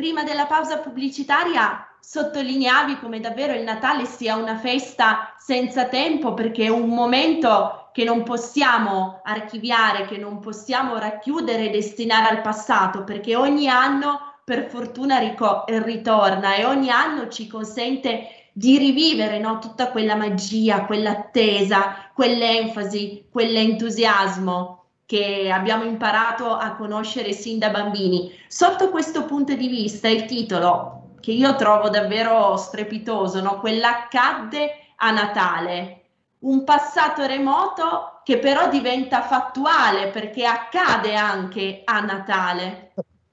[0.00, 6.64] prima della pausa pubblicitaria sottolineavi come davvero il Natale sia una festa senza tempo perché
[6.64, 13.04] è un momento che non possiamo archiviare, che non possiamo racchiudere e destinare al passato
[13.04, 19.58] perché ogni anno per fortuna rico- ritorna e ogni anno ci consente di rivivere no,
[19.58, 24.79] tutta quella magia, quell'attesa, quell'enfasi, quell'entusiasmo
[25.10, 28.32] che abbiamo imparato a conoscere sin da bambini.
[28.46, 33.58] Sotto questo punto di vista, il titolo che io trovo davvero strepitoso, no?
[33.58, 36.02] quell'accadde a Natale,
[36.42, 42.92] un passato remoto che però diventa fattuale perché accade anche a Natale.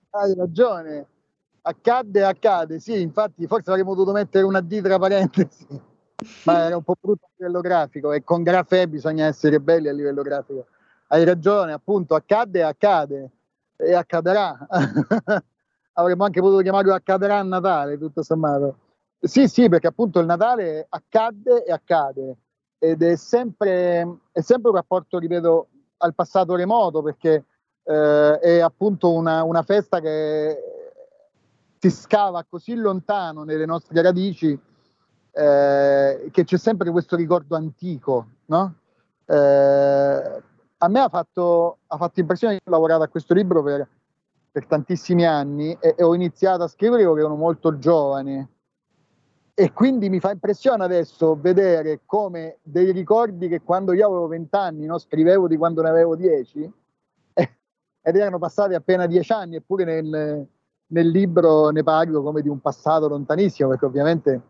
[0.10, 1.06] Hai ragione,
[1.62, 5.68] accadde, accade, sì, infatti forse avremmo dovuto mettere una D tra parentesi,
[6.46, 9.94] ma era un po' brutto a livello grafico e con Grafè bisogna essere belli a
[9.94, 10.66] livello grafico
[11.08, 13.32] hai ragione, appunto, accadde e accade
[13.76, 14.58] e accadrà.
[15.94, 18.78] Avremmo anche potuto chiamarlo accadrà a Natale, tutto sommato.
[19.20, 22.38] Sì, sì, perché appunto il Natale accadde e accade
[22.80, 25.68] ed è sempre, è sempre un rapporto, ripeto,
[25.98, 27.46] al passato remoto perché
[27.84, 30.62] eh, è appunto una, una, festa che
[31.80, 34.60] si scava così lontano nelle nostre radici
[35.32, 38.76] eh, che c'è sempre questo ricordo antico, no?
[39.26, 40.44] Eh,
[40.80, 43.88] a me ha fatto, ha fatto impressione, io ho lavorato a questo libro per,
[44.52, 48.50] per tantissimi anni e, e, ho iniziato a scrivere quando ero molto giovane
[49.54, 54.86] e quindi mi fa impressione adesso vedere come dei ricordi che quando io avevo vent'anni
[54.86, 56.72] no, scrivevo di quando ne avevo dieci
[57.34, 57.58] eh,
[58.02, 60.48] ed erano passati appena dieci anni, eppure nel,
[60.88, 64.42] nel libro ne parlo come di un passato lontanissimo, perché ovviamente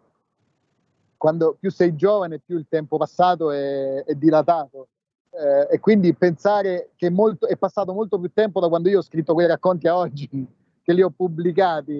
[1.15, 4.89] quando più sei giovane più il tempo passato è, è dilatato.
[5.37, 9.03] Eh, e quindi pensare che molto, è passato molto più tempo da quando io ho
[9.03, 10.27] scritto quei racconti a oggi,
[10.81, 11.99] che li ho pubblicati,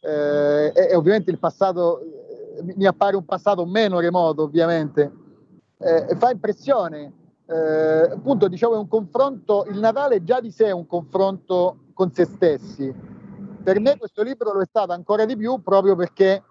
[0.00, 2.00] eh, e, e, ovviamente il passato
[2.62, 5.12] mi appare un passato meno remoto, ovviamente.
[5.78, 7.12] Eh, fa impressione.
[7.46, 9.66] Eh, appunto, diciamo, è un confronto.
[9.68, 12.94] Il Natale già di sé è un confronto con se stessi.
[13.62, 16.42] Per me questo libro lo è stato ancora di più proprio perché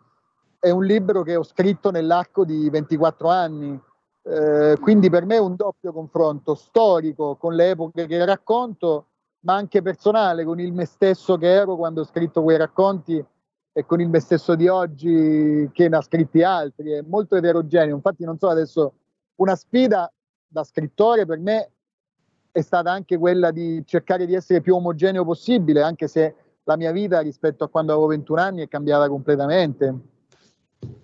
[0.59, 3.81] è un libro che ho scritto nell'arco di 24 anni.
[4.27, 9.07] Eh, quindi per me è un doppio confronto storico con le epoche che racconto,
[9.41, 13.23] ma anche personale con il me stesso che ero quando ho scritto quei racconti
[13.71, 17.95] e con il me stesso di oggi che ne ha scritti altri, è molto eterogeneo.
[17.95, 18.93] Infatti, non so adesso,
[19.35, 20.11] una sfida
[20.47, 21.71] da scrittore per me
[22.51, 26.91] è stata anche quella di cercare di essere più omogeneo possibile, anche se la mia
[26.91, 29.93] vita rispetto a quando avevo 21 anni è cambiata completamente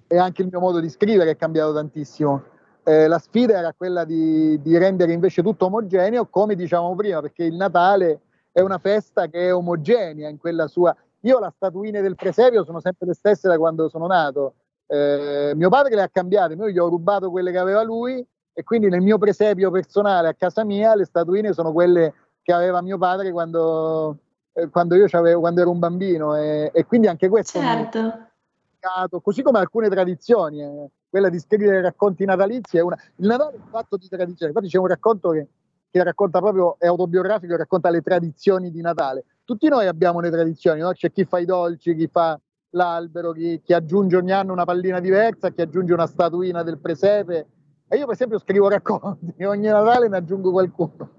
[0.08, 2.44] e anche il mio modo di scrivere è cambiato tantissimo.
[2.84, 7.44] Eh, la sfida era quella di, di rendere invece tutto omogeneo, come dicevamo prima, perché
[7.44, 12.16] il Natale è una festa che è omogenea in quella sua io la statuine del
[12.16, 14.56] presepio sono sempre le stesse da quando sono nato.
[14.88, 18.64] Eh, mio padre le ha cambiate, io gli ho rubato quelle che aveva lui e
[18.64, 22.98] quindi nel mio presepio personale a casa mia le statuine sono quelle che aveva mio
[22.98, 24.18] padre quando,
[24.52, 25.08] eh, quando io
[25.40, 29.22] quando ero un bambino e, e quindi anche questo certo.
[29.22, 33.58] così come alcune tradizioni eh, quella di scrivere racconti natalizi è una il Natale è
[33.58, 35.48] un fatto di tradizione infatti c'è un racconto che,
[35.92, 40.80] che racconta proprio è autobiografico racconta le tradizioni di Natale tutti noi abbiamo le tradizioni,
[40.80, 40.94] no?
[40.94, 45.02] c'è chi fa i dolci, chi fa l'albero, chi, chi, aggiunge ogni anno una pallina
[45.02, 47.48] diversa, chi aggiunge una statuina del presepe.
[47.90, 51.10] E io per esempio scrivo racconti, ogni Natale ne aggiungo qualcuno.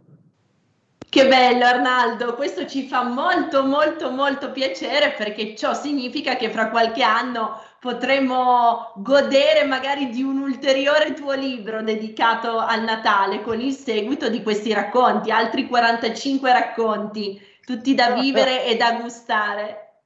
[1.06, 6.70] Che bello Arnaldo, questo ci fa molto molto molto piacere perché ciò significa che fra
[6.70, 13.72] qualche anno potremo godere magari di un ulteriore tuo libro dedicato al Natale con il
[13.72, 20.02] seguito di questi racconti, altri 45 racconti tutti da vivere e da gustare.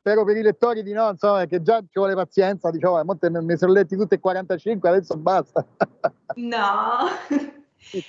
[0.00, 3.56] Spero per i lettori di no, insomma, che già ci vuole pazienza, diciamo, ne, ne
[3.56, 5.64] sono letti tutti e 45, adesso basta.
[6.34, 7.08] No.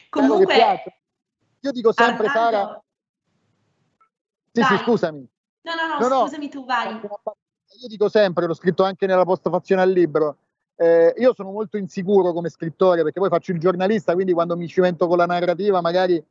[0.09, 0.83] Comunque,
[1.61, 2.83] io dico sempre, Arnaldo, Sara...
[4.51, 5.29] Sì, sì, scusami.
[5.61, 6.51] No, no, no, no scusami no.
[6.51, 6.99] tu, vai.
[7.79, 10.37] Io dico sempre, l'ho scritto anche nella postfazione al libro,
[10.77, 14.67] eh, io sono molto insicuro come scrittore perché poi faccio il giornalista, quindi quando mi
[14.67, 16.23] cimento con la narrativa magari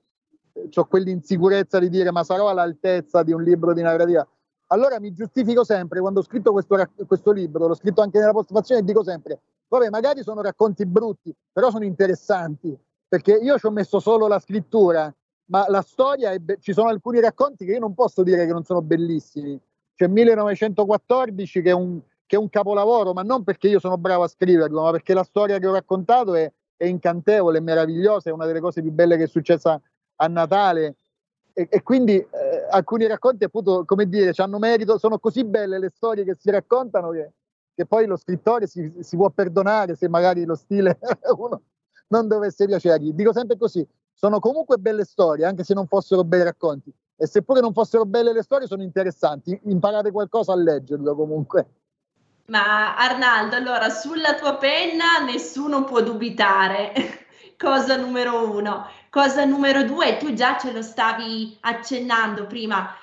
[0.74, 4.26] ho quell'insicurezza di dire ma sarò all'altezza di un libro di narrativa.
[4.68, 8.80] Allora mi giustifico sempre quando ho scritto questo, questo libro, l'ho scritto anche nella postfazione
[8.80, 13.70] e dico sempre, vabbè magari sono racconti brutti, però sono interessanti, perché io ci ho
[13.70, 15.14] messo solo la scrittura,
[15.46, 18.64] ma la storia, be- ci sono alcuni racconti che io non posso dire che non
[18.64, 19.60] sono bellissimi.
[19.96, 24.24] C'è 1914 che è un, che è un capolavoro, ma non perché io sono bravo
[24.24, 28.32] a scriverlo, ma perché la storia che ho raccontato è, è incantevole, è meravigliosa, è
[28.32, 29.80] una delle cose più belle che è successa
[30.16, 30.96] a Natale
[31.58, 32.28] e, e quindi eh,
[32.68, 37.08] alcuni racconti appunto come dire hanno merito, sono così belle le storie che si raccontano
[37.12, 37.32] che,
[37.74, 40.98] che poi lo scrittore si, si, può perdonare se magari lo stile
[41.34, 41.62] uno
[42.08, 43.12] non dovesse piacergli.
[43.14, 47.60] Dico sempre così, sono comunque belle storie anche se non fossero bei racconti e seppure
[47.60, 51.66] non fossero belle le storie sono interessanti, imparate qualcosa a leggerlo comunque.
[52.46, 56.92] Ma Arnaldo, allora sulla tua penna nessuno può dubitare.
[57.58, 58.86] Cosa numero uno.
[59.10, 62.94] Cosa numero due, tu già ce lo stavi accennando prima,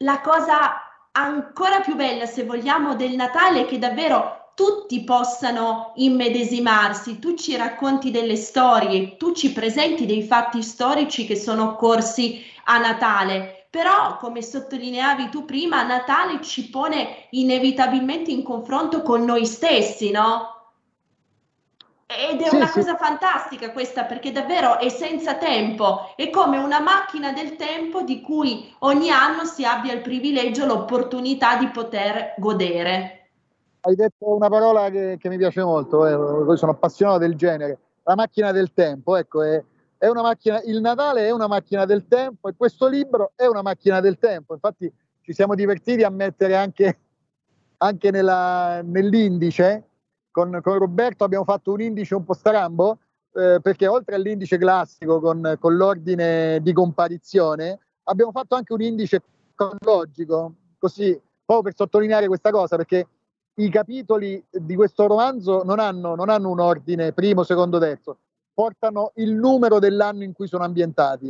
[0.00, 7.18] la cosa ancora più bella, se vogliamo, del Natale è che davvero tutti possano immedesimarsi,
[7.18, 12.78] tu ci racconti delle storie, tu ci presenti dei fatti storici che sono occorsi a
[12.78, 20.10] Natale, però come sottolineavi tu prima, Natale ci pone inevitabilmente in confronto con noi stessi,
[20.10, 20.54] no?
[22.06, 22.80] Ed è sì, una sì.
[22.80, 28.22] cosa fantastica questa perché davvero è senza tempo, è come una macchina del tempo di
[28.22, 33.25] cui ogni anno si abbia il privilegio, l'opportunità di poter godere.
[33.86, 38.16] Hai detto una parola che, che mi piace molto, eh, sono appassionato del genere, la
[38.16, 39.62] macchina del tempo, ecco, è,
[39.96, 43.62] è una macchina, il Natale è una macchina del tempo e questo libro è una
[43.62, 46.98] macchina del tempo, infatti ci siamo divertiti a mettere anche,
[47.76, 49.84] anche nella, nell'indice.
[50.32, 52.98] Con, con Roberto abbiamo fatto un indice un po' strambo,
[53.34, 59.22] eh, perché oltre all'indice classico con, con, l'ordine di comparizione, abbiamo fatto anche un indice
[59.54, 63.06] cronologico, così proprio per sottolineare questa cosa, perché
[63.56, 68.18] i capitoli di questo romanzo non hanno, non hanno un ordine primo, secondo, terzo,
[68.52, 71.28] portano il numero dell'anno in cui sono ambientati.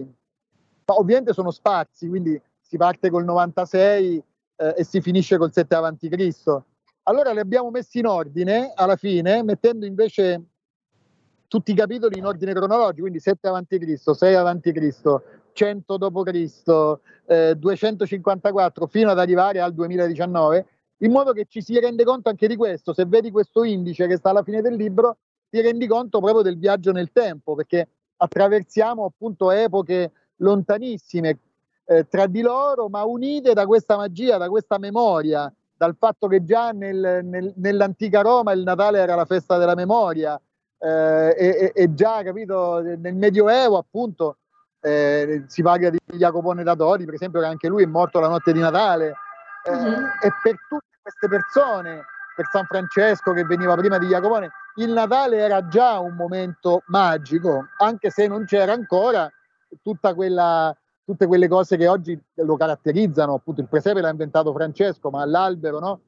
[0.84, 4.22] Ma ovviamente sono sparsi, quindi si parte col 96
[4.56, 6.64] eh, e si finisce col 7 avanti Cristo.
[7.04, 10.42] Allora li abbiamo messi in ordine alla fine, mettendo invece
[11.46, 15.22] tutti i capitoli in ordine cronologico, quindi 7 avanti Cristo, 6 avanti Cristo,
[15.52, 20.66] 100 d.C., eh, 254 fino ad arrivare al 2019,
[20.98, 22.92] in modo che ci si rende conto anche di questo.
[22.92, 25.18] Se vedi questo indice che sta alla fine del libro,
[25.48, 31.38] ti rendi conto proprio del viaggio nel tempo, perché attraversiamo appunto epoche lontanissime
[31.84, 36.44] eh, tra di loro, ma unite da questa magia, da questa memoria, dal fatto che
[36.44, 40.40] già nel, nel, nell'antica Roma il Natale era la festa della memoria
[40.78, 44.38] eh, e, e, già capito nel Medioevo appunto
[44.80, 48.28] eh, si parla di Jacopone da Dori, per esempio, che anche lui è morto la
[48.28, 49.14] notte di Natale.
[49.66, 50.06] Uh-huh.
[50.22, 52.04] E per tutte queste persone,
[52.34, 57.68] per San Francesco che veniva prima di Jacopone, il Natale era già un momento magico,
[57.78, 59.30] anche se non c'era ancora
[60.14, 63.34] quella, tutte quelle cose che oggi lo caratterizzano.
[63.34, 66.00] Appunto, il presepe l'ha inventato Francesco, ma l'albero, no?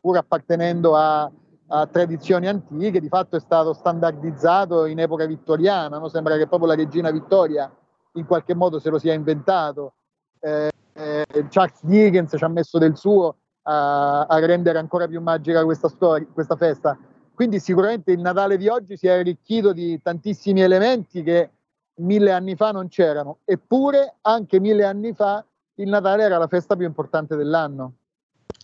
[0.00, 1.30] pur appartenendo a,
[1.68, 5.98] a tradizioni antiche, di fatto è stato standardizzato in epoca vittoriana.
[5.98, 6.08] No?
[6.08, 7.70] Sembra che proprio la regina Vittoria
[8.14, 9.94] in qualche modo se lo sia inventato.
[10.40, 15.64] Eh, eh, Charles Dickens ci ha messo del suo a, a rendere ancora più magica
[15.64, 16.96] questa, storia, questa festa.
[17.34, 21.50] Quindi sicuramente il Natale di oggi si è arricchito di tantissimi elementi che
[21.96, 25.44] mille anni fa non c'erano, eppure anche mille anni fa
[25.76, 27.94] il Natale era la festa più importante dell'anno.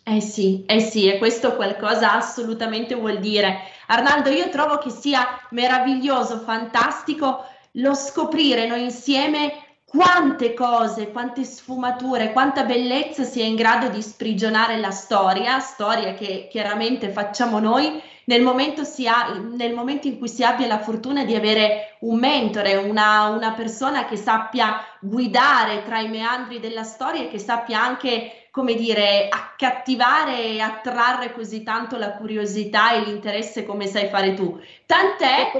[0.05, 3.59] Eh sì, eh sì, e questo qualcosa assolutamente vuol dire.
[3.89, 9.53] Arnaldo, io trovo che sia meraviglioso, fantastico lo scoprire noi insieme
[9.91, 16.47] quante cose, quante sfumature, quanta bellezza sia in grado di sprigionare la storia, storia che
[16.49, 21.34] chiaramente facciamo noi nel momento, ha, nel momento in cui si abbia la fortuna di
[21.34, 27.28] avere un mentore, una, una persona che sappia guidare tra i meandri della storia e
[27.28, 33.88] che sappia anche, come dire, accattivare e attrarre così tanto la curiosità e l'interesse come
[33.88, 34.57] sai fare tu.
[34.86, 35.51] Tant'è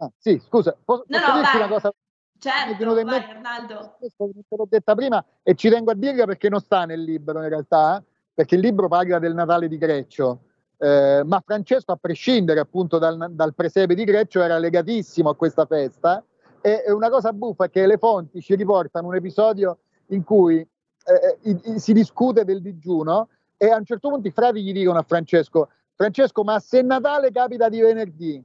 [0.00, 1.92] Ah, sì, scusa, posso, no, posso no, una cosa?
[2.38, 3.96] Certo, vai, me, Arnaldo.
[3.98, 7.48] Te l'ho detta prima e ci tengo a dirla perché non sta nel libro in
[7.48, 10.40] realtà, perché il libro parla del Natale di Greccio,
[10.78, 15.66] eh, ma Francesco, a prescindere appunto dal, dal, presepe di Greccio, era legatissimo a questa
[15.66, 16.24] festa
[16.60, 19.78] e, e una cosa buffa è che le fonti ci riportano un episodio
[20.08, 24.30] in cui eh, i, i, si discute del digiuno e a un certo punto i
[24.30, 28.44] frati gli dicono a Francesco, Francesco, ma se Natale capita di venerdì,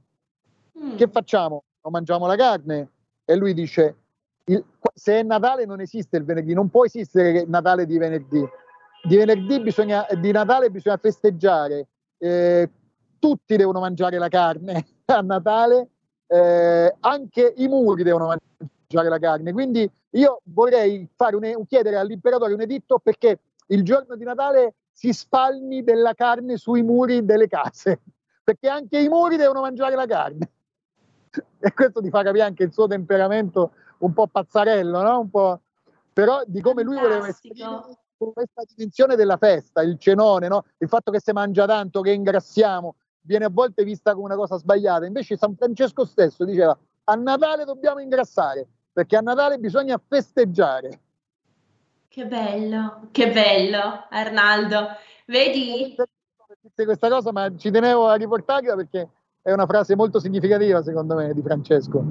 [0.78, 0.96] Mm.
[0.96, 1.64] Che facciamo?
[1.82, 2.90] Non mangiamo la carne?
[3.24, 3.96] E lui dice,
[4.46, 4.62] il,
[4.94, 8.44] se è Natale non esiste il venerdì, non può esistere Natale di venerdì.
[9.02, 11.88] Di venerdì bisogna, di Natale bisogna festeggiare.
[12.18, 12.70] Eh,
[13.18, 15.88] tutti devono mangiare la carne a Natale,
[16.26, 19.52] eh, anche i muri devono mangiare la carne.
[19.52, 25.82] Quindi io vorrei un, chiedere all'imperatore un editto perché il giorno di Natale si spalmi
[25.82, 28.00] della carne sui muri delle case,
[28.44, 30.50] perché anche i muri devono mangiare la carne
[31.60, 35.20] e questo ti fa capire anche il suo temperamento un po' pazzarello, no?
[35.20, 35.60] Un po'...
[36.12, 37.98] però di come lui voleva esprimere
[38.32, 40.64] questa dimensione della festa, il cenone, no?
[40.78, 44.56] il fatto che si mangia tanto, che ingrassiamo, viene a volte vista come una cosa
[44.56, 45.06] sbagliata.
[45.06, 51.00] Invece San Francesco stesso diceva a Natale dobbiamo ingrassare, perché a Natale bisogna festeggiare.
[52.08, 54.88] Che bello, che bello, Arnaldo.
[55.26, 55.96] Vedi?
[56.74, 59.08] Questa cosa, ma ci tenevo a riportarla perché
[59.44, 62.02] è una frase molto significativa, secondo me, di Francesco.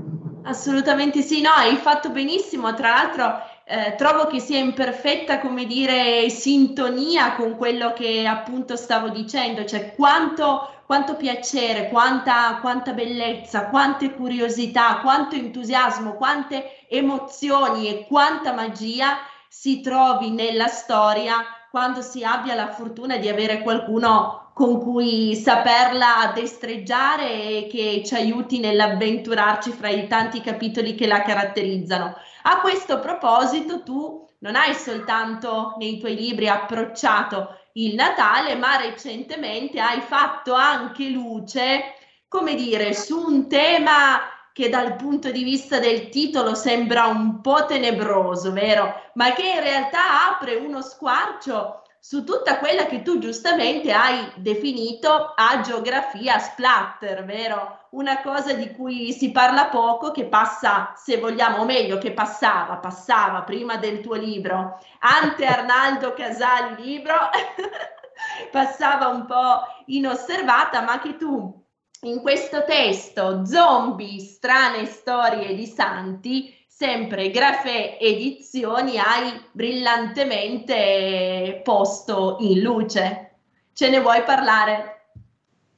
[0.44, 2.76] Assolutamente sì, no, hai fatto benissimo.
[2.76, 8.76] Tra l'altro, eh, trovo che sia in perfetta, come dire, sintonia con quello che appunto
[8.76, 17.88] stavo dicendo, cioè quanto, quanto piacere, quanta, quanta bellezza, quante curiosità, quanto entusiasmo, quante emozioni
[17.88, 19.18] e quanta magia
[19.48, 21.38] si trovi nella storia
[21.72, 28.14] quando si abbia la fortuna di avere qualcuno con cui saperla destreggiare e che ci
[28.14, 32.16] aiuti nell'avventurarci fra i tanti capitoli che la caratterizzano.
[32.44, 39.80] A questo proposito, tu non hai soltanto nei tuoi libri approcciato il Natale, ma recentemente
[39.80, 41.96] hai fatto anche luce,
[42.28, 44.20] come dire, su un tema
[44.54, 48.94] che dal punto di vista del titolo sembra un po' tenebroso, vero?
[49.16, 55.32] Ma che in realtà apre uno squarcio su tutta quella che tu giustamente hai definito
[55.38, 57.88] agiografia splatter, vero?
[57.92, 62.76] Una cosa di cui si parla poco, che passa, se vogliamo, o meglio, che passava,
[62.76, 67.16] passava prima del tuo libro, ante Arnaldo Casali libro,
[68.52, 71.58] passava un po' inosservata, ma che tu
[72.02, 82.62] in questo testo zombie, strane storie di santi, sempre Grafè Edizioni hai brillantemente posto in
[82.62, 83.36] luce.
[83.74, 85.10] Ce ne vuoi parlare?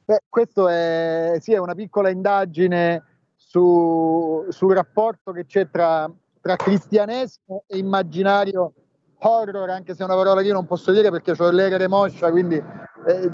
[0.06, 3.04] Beh, questo è, sì, è una piccola indagine
[3.36, 8.72] su, sul rapporto che c'è tra, tra cristianesimo e immaginario
[9.18, 12.30] horror, anche se è una parola che io non posso dire perché ho l'ere moscia,
[12.30, 13.28] quindi eh,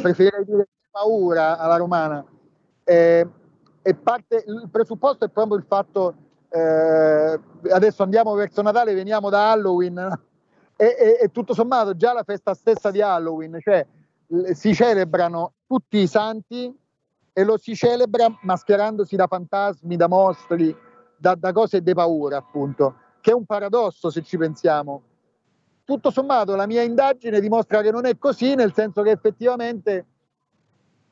[0.00, 2.22] preferirei dire paura alla romana.
[2.84, 3.26] Eh,
[3.82, 6.14] e parte, il presupposto è proprio il fatto,
[6.56, 7.40] eh,
[7.70, 9.98] adesso andiamo verso Natale, veniamo da Halloween,
[10.76, 13.86] e, e, e, tutto sommato già la festa stessa di Halloween, cioè
[14.54, 16.74] si celebrano tutti i santi
[17.32, 20.74] e lo si celebra mascherandosi da fantasmi, da mostri,
[21.18, 25.02] da, da cose di paura, appunto, che è un paradosso se ci pensiamo.
[25.84, 30.06] Tutto sommato la mia indagine dimostra che non è così, nel senso che effettivamente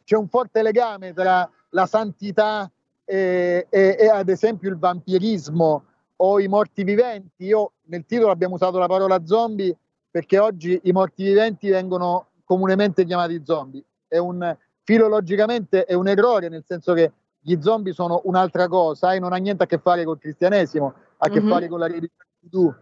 [0.02, 2.70] c'è un forte legame tra la santità
[3.04, 5.84] e, e, e, ad esempio il vampirismo
[6.16, 7.44] o i morti viventi.
[7.44, 9.76] Io nel titolo abbiamo usato la parola zombie
[10.10, 13.84] perché oggi i morti viventi vengono comunemente chiamati zombie.
[14.06, 19.18] È un, filologicamente è un errore, nel senso che gli zombie sono un'altra cosa e
[19.18, 21.50] non ha niente a che fare col cristianesimo, ha a che mm-hmm.
[21.50, 22.74] fare con la religione voodoo.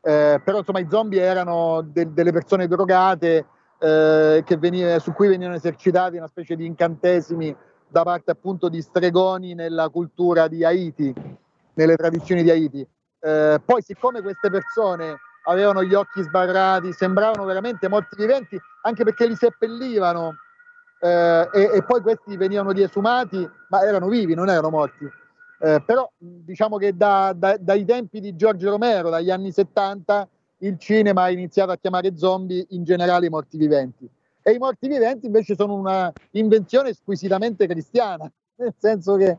[0.00, 3.44] Eh, però insomma i zombie erano de- delle persone drogate
[3.78, 7.54] eh, veniva, su cui venivano esercitati una specie di incantesimi
[7.88, 11.14] da parte appunto di stregoni nella cultura di Haiti,
[11.74, 12.86] nelle tradizioni di Haiti.
[13.20, 19.26] Eh, poi, siccome queste persone avevano gli occhi sbarrati, sembravano veramente morti viventi, anche perché
[19.26, 20.34] li seppellivano
[21.00, 25.08] eh, e, e, poi questi venivano riesumati, ma erano vivi, non erano morti.
[25.58, 30.28] Eh, però diciamo che da, da, dai tempi di Giorgio Romero, dagli anni 70,
[30.58, 34.08] il cinema ha iniziato a chiamare zombie in generale i morti viventi
[34.48, 39.36] e i morti viventi invece sono una invenzione squisitamente cristiana, nel senso che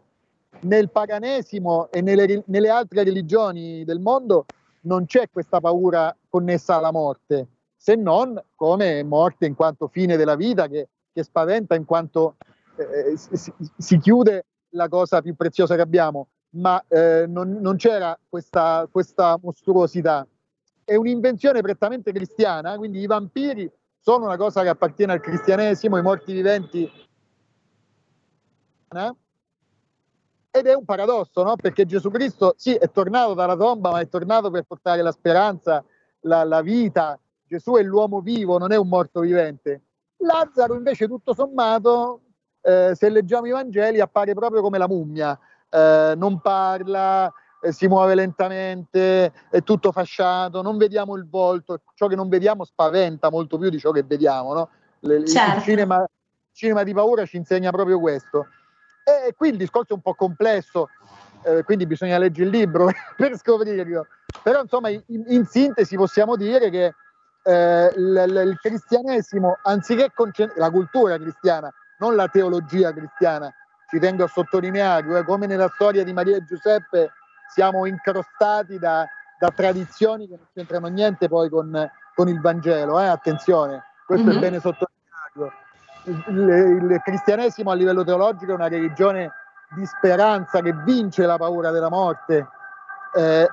[0.63, 4.43] nel paganesimo e nelle, nelle altre religioni del mondo
[4.81, 10.35] non c'è questa paura connessa alla morte, se non come morte in quanto fine della
[10.35, 12.35] vita che, che spaventa in quanto
[12.75, 18.17] eh, si, si, chiude la cosa più preziosa che abbiamo, ma eh, non, non, c'era
[18.27, 20.27] questa, questa mostruosità.
[20.83, 23.71] È un'invenzione prettamente cristiana, quindi i vampiri
[24.07, 26.89] sono una cosa che appartiene al cristianesimo, i morti viventi.
[28.89, 29.15] Eh?
[30.49, 31.57] Ed è un paradosso, no?
[31.57, 35.83] Perché Gesù Cristo, sì, è tornato dalla tomba, ma è tornato per portare la speranza,
[36.21, 37.19] la, la vita.
[37.45, 39.81] Gesù è l'uomo vivo, non è un morto vivente.
[40.19, 42.21] Lazzaro, invece, tutto sommato,
[42.61, 45.37] eh, se leggiamo i Vangeli, appare proprio come la mummia.
[45.69, 47.29] Eh, non parla,
[47.61, 52.63] eh, si muove lentamente, è tutto fasciato, non vediamo il volto, ciò che non vediamo
[52.63, 54.53] spaventa molto più di ciò che vediamo.
[54.53, 54.69] No?
[54.99, 55.57] Le, certo.
[55.57, 56.07] il, cinema, il,
[56.53, 58.47] cinema, di paura ci insegna proprio questo.
[59.03, 60.89] E qui il discorso è un po' complesso,
[61.43, 64.07] eh, quindi bisogna leggere il libro per scoprirlo.
[64.43, 66.93] Però insomma, in, in sintesi possiamo dire che
[67.43, 73.51] eh, il, il, cristianesimo, anziché concentrare la cultura cristiana, non la teologia cristiana,
[73.89, 77.11] ci tengo a sottolinearlo, eh, come nella storia di Maria e Giuseppe
[77.49, 79.07] siamo incrostati da,
[79.39, 83.07] da tradizioni che non c'entrano niente poi con, con il Vangelo, eh?
[83.07, 84.37] attenzione, questo mm-hmm.
[84.37, 85.65] è bene sottolinearlo.
[86.03, 89.31] Il, il, il cristianesimo a livello teologico è una religione
[89.75, 92.47] di speranza che vince la paura della morte.
[93.15, 93.47] Eh,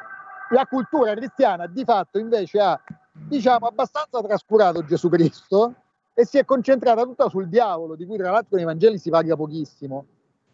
[0.51, 2.81] la cultura cristiana di fatto invece ha
[3.11, 5.75] diciamo abbastanza trascurato Gesù Cristo
[6.13, 9.35] e si è concentrata tutta sul diavolo, di cui tra l'altro nei Vangeli si parla
[9.35, 10.07] pochissimo.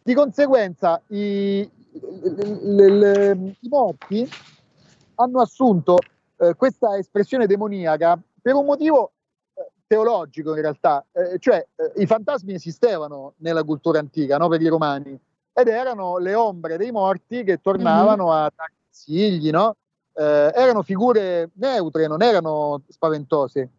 [0.03, 4.29] Di conseguenza i, le, le, i morti
[5.17, 5.99] hanno assunto
[6.37, 9.13] eh, questa espressione demoniaca per un motivo
[9.55, 14.63] eh, teologico in realtà, eh, cioè eh, i fantasmi esistevano nella cultura antica no, per
[14.63, 15.19] i romani
[15.53, 18.35] ed erano le ombre dei morti che tornavano mm-hmm.
[18.35, 19.77] a dare consigli, no?
[20.13, 23.71] Eh, erano figure neutre, non erano spaventose.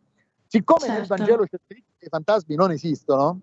[0.48, 0.98] Siccome certo.
[0.98, 3.40] nel Vangelo c'è scritto che i fantasmi non esistono,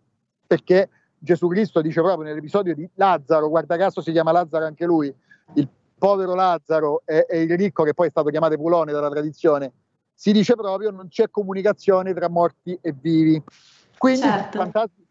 [0.46, 0.88] perché
[1.18, 5.12] Gesù Cristo dice proprio nell'episodio di Lazzaro, guarda caso si chiama Lazzaro anche lui,
[5.54, 9.72] il povero Lazzaro e, e il ricco che poi è stato chiamato Pulone dalla tradizione,
[10.14, 13.42] si dice proprio non c'è comunicazione tra morti e vivi.
[13.96, 14.58] Quindi certo.
[14.58, 15.06] fantasmi,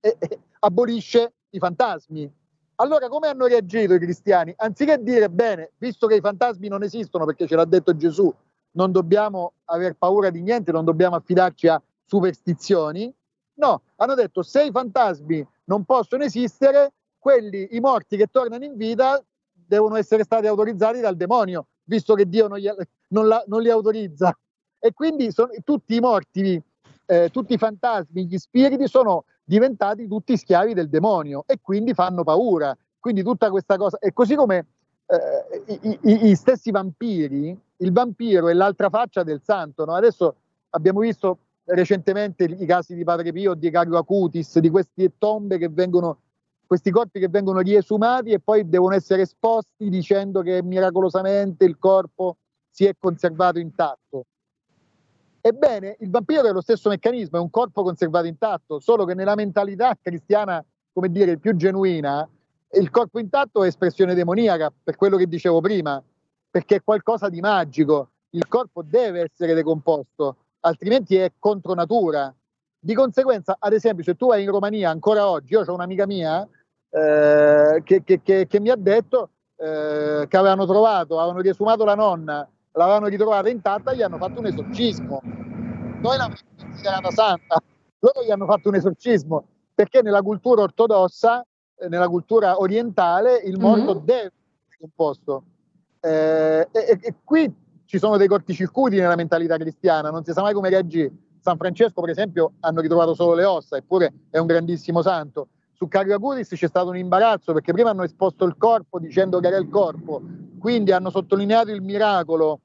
[0.00, 2.32] eh, eh, abolisce i fantasmi.
[2.76, 4.54] Allora come hanno reagito i cristiani?
[4.56, 8.34] Anziché dire bene, visto che i fantasmi non esistono perché ce l'ha detto Gesù,
[8.72, 13.12] non dobbiamo aver paura di niente, non dobbiamo affidarci a superstizioni,
[13.60, 18.74] No, hanno detto se i fantasmi non possono esistere, quelli, i morti che tornano in
[18.74, 22.70] vita devono essere stati autorizzati dal demonio, visto che Dio non, gli,
[23.08, 24.34] non, la, non li autorizza.
[24.78, 26.62] E quindi sono, tutti i morti
[27.04, 32.22] eh, tutti i fantasmi, gli spiriti sono diventati tutti schiavi del demonio e quindi fanno
[32.22, 32.74] paura.
[32.98, 34.66] Quindi tutta questa cosa, e così come
[35.06, 39.84] eh, i, i, i, stessi vampiri, il vampiro è l'altra faccia del santo.
[39.84, 39.94] No?
[39.94, 40.34] Adesso
[40.70, 41.38] abbiamo visto
[41.72, 46.18] recentemente i casi di Padre Pio, di Carlo Acutis, di queste tombe che vengono,
[46.66, 52.36] questi corpi che vengono riesumati e poi devono essere esposti dicendo che miracolosamente il corpo
[52.70, 54.26] si è conservato intatto.
[55.42, 59.34] Ebbene, il vampiro è lo stesso meccanismo, è un corpo conservato intatto, solo che nella
[59.34, 60.62] mentalità cristiana,
[60.92, 62.28] come dire, più genuina,
[62.72, 66.02] il corpo intatto è espressione demoniaca, per quello che dicevo prima,
[66.50, 68.10] perché è qualcosa di magico.
[68.30, 72.34] Il corpo deve essere decomposto, altrimenti è contro natura.
[72.78, 76.46] Di conseguenza, ad esempio, se tu vai in Romania ancora oggi, io ho un'amica mia
[76.88, 81.94] eh, che, che, che, che, mi ha detto eh, che avevano trovato, avevano riesumato la
[81.94, 85.20] nonna l'avevano ritrovata intatta, gli hanno fatto un esorcismo.
[85.22, 87.60] Noi l'abbiamo considerata santa,
[87.98, 89.44] loro gli hanno fatto un esorcismo
[89.74, 91.44] perché nella cultura ortodossa,
[91.76, 94.04] eh, nella cultura orientale, il morto mm-hmm.
[94.04, 94.32] deve
[94.66, 95.44] essere composto.
[96.00, 97.52] Eh, e, e, qui
[97.90, 101.10] ci sono dei corticircuiti nella mentalità cristiana, non si sa mai come reagire.
[101.40, 105.48] San Francesco, per esempio, hanno ritrovato solo le ossa, eppure è un grandissimo santo.
[105.72, 109.48] Su Carlo Acutis c'è stato un imbarazzo perché prima hanno esposto il corpo dicendo che
[109.48, 110.22] era il corpo,
[110.60, 112.60] quindi hanno sottolineato il miracolo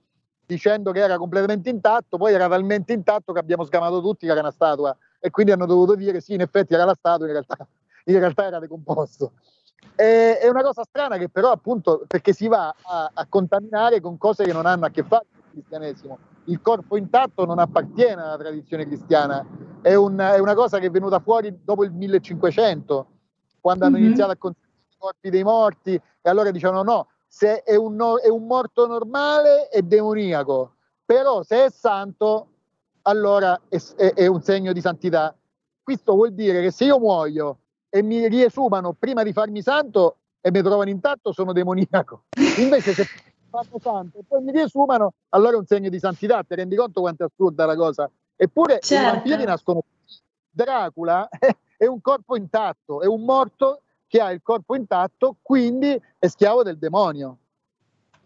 [0.46, 4.42] dicendo che era completamente intatto, poi era talmente intatto che abbiamo scamato tutti che era
[4.42, 7.68] una statua e quindi hanno dovuto dire sì, in effetti era la statua, in realtà,
[8.06, 9.32] in realtà era decomposto.
[9.96, 14.18] E, è una cosa strana che però appunto perché si va a, a, contaminare con
[14.18, 16.18] cose che non hanno a che fare con il cristianesimo.
[16.46, 19.46] Il corpo intatto non appartiene alla tradizione cristiana,
[19.82, 23.08] è, un, è una cosa che è venuta fuori dopo il 1500,
[23.62, 23.96] quando mm-hmm.
[23.96, 28.00] hanno iniziato a considerare i corpi dei morti e allora dicevano no, se è un,
[28.22, 32.48] è un morto normale è demoniaco, però se è santo
[33.04, 35.36] allora è, è, è, un segno di santità.
[35.84, 37.60] Questo vuol dire che se io muoio
[37.96, 42.26] e mi riesumano prima di farmi santo e mi trovano intatto, sono demoniaco.
[42.58, 43.06] Invece se
[43.50, 46.44] fanno santo e poi mi riesumano, allora è un segno di santità.
[46.44, 48.12] Ti rendi conto quanto è assurda la cosa?
[48.36, 49.08] Eppure certo.
[49.08, 49.84] i vampiri nascono.
[50.50, 51.30] Dracula
[51.78, 56.64] è un corpo intatto, è un morto che ha il corpo intatto, quindi è schiavo
[56.64, 57.38] del demonio.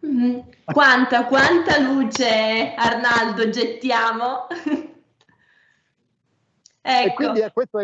[0.03, 4.47] Mm, quanta, quanta luce, Arnaldo, gettiamo.
[4.49, 4.87] ecco.
[6.81, 7.83] E quindi eh, questo è,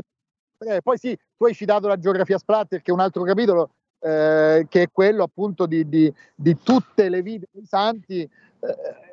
[0.60, 4.66] eh, poi sì, tu hai citato la geografia splatter, che è un altro capitolo, eh,
[4.70, 8.30] che è quello appunto di, di, di, tutte le vite dei santi eh,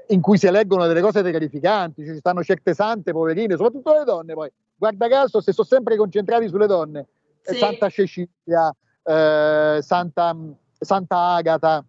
[0.08, 4.34] in cui si eleggono delle cose terrificanti, ci stanno certe sante, poverine, soprattutto le donne
[4.34, 4.50] poi.
[4.76, 7.06] Guarda caso, se sono sempre concentrati sulle donne,
[7.40, 7.56] sì.
[7.56, 8.74] Santa Cecilia,
[9.04, 10.36] eh, Santa,
[10.78, 11.84] Santa Agata,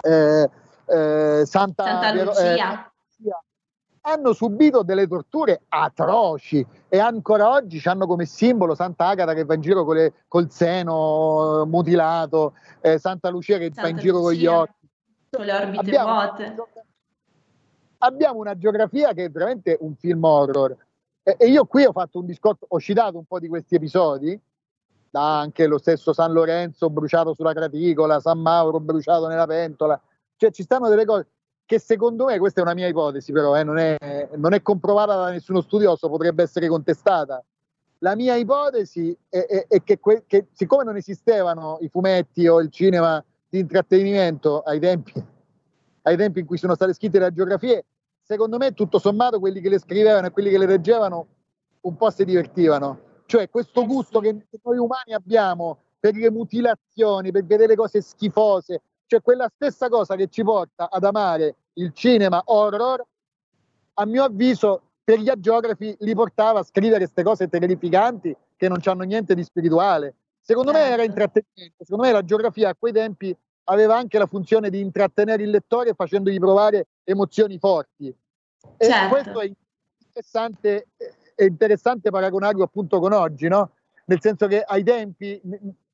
[0.00, 0.50] eh,
[0.86, 2.93] eh, Santa, Santa Lucia.
[4.06, 9.54] Hanno subito delle torture atroci e ancora oggi hanno come simbolo Santa Agata che va
[9.54, 14.18] in giro con le, col seno mutilato, eh, Santa Lucia che Santa va in giro
[14.18, 14.88] Lucia, con gli occhi.
[15.30, 16.54] Con le orbite abbiamo, vuote.
[17.98, 20.76] Abbiamo una geografia che è veramente un film horror.
[21.22, 24.38] E, e io qui ho fatto un discorso, ho citato un po' di questi episodi,
[25.08, 29.98] da anche lo stesso San Lorenzo bruciato sulla graticola, San Mauro bruciato nella pentola,
[30.36, 31.28] cioè ci stanno delle cose
[31.66, 35.16] che secondo me, questa è una mia ipotesi però, eh, non, è, non, è, comprovata
[35.16, 37.42] da nessuno studioso, potrebbe essere contestata.
[37.98, 42.60] La mia ipotesi è, è, è che, que, che, siccome non esistevano i fumetti o
[42.60, 45.12] il cinema di intrattenimento ai tempi,
[46.02, 47.84] ai tempi in cui sono state scritte le geografie,
[48.22, 51.26] secondo me tutto sommato quelli che le scrivevano e quelli che le leggevano
[51.80, 57.44] un po' si divertivano cioè questo gusto che noi umani abbiamo per le mutilazioni, per
[57.44, 63.04] vedere cose schifose, cioè quella stessa cosa che ci porta ad amare il cinema horror,
[63.94, 68.80] a mio avviso per gli agiografi li portava a scrivere queste cose terrificanti che non
[68.84, 70.14] hanno niente di spirituale.
[70.40, 71.04] Secondo me era certo.
[71.04, 75.50] intrattenimento, secondo me la geografia a quei tempi aveva anche la funzione di intrattenere il
[75.50, 78.14] lettore facendogli provare emozioni forti.
[78.76, 79.08] E certo.
[79.08, 79.50] questo è
[80.06, 80.86] interessante
[81.34, 83.72] è interessante paragonarlo appunto con oggi, no?
[84.06, 85.40] Nel senso che ai tempi,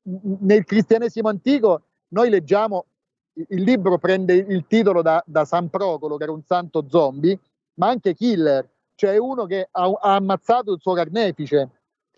[0.03, 2.85] nel cristianesimo antico, noi leggiamo,
[3.33, 7.37] il libro prende il titolo da, da San Procolo, che era un santo zombie,
[7.75, 11.69] ma anche killer, cioè uno che ha, ha ammazzato il suo carnefice.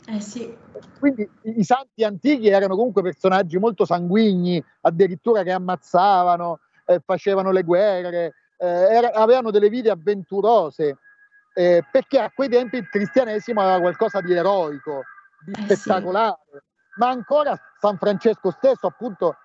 [0.06, 0.56] Eh sì.
[1.00, 7.64] Quindi i, santi antichi erano comunque personaggi molto sanguigni, addirittura che ammazzavano, eh, facevano le
[7.64, 10.98] guerre, eh, era, avevano delle vite avventurose
[11.54, 15.04] eh, perché a quei tempi il cristianesimo aveva qualcosa di eroico,
[15.46, 16.58] di eh spettacolare, sì.
[16.96, 19.36] ma ancora San Francesco stesso, appunto,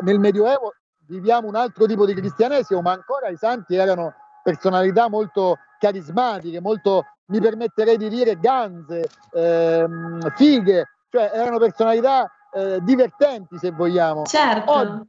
[0.00, 0.74] nel Medioevo
[1.06, 7.04] viviamo un altro tipo di cristianesimo, ma ancora i santi erano personalità molto carismatiche, molto
[7.26, 14.24] mi permetterei di dire ganze, ehm, fighe, cioè erano personalità eh, divertenti se vogliamo.
[14.24, 14.70] Certo.
[14.72, 15.08] Oggi,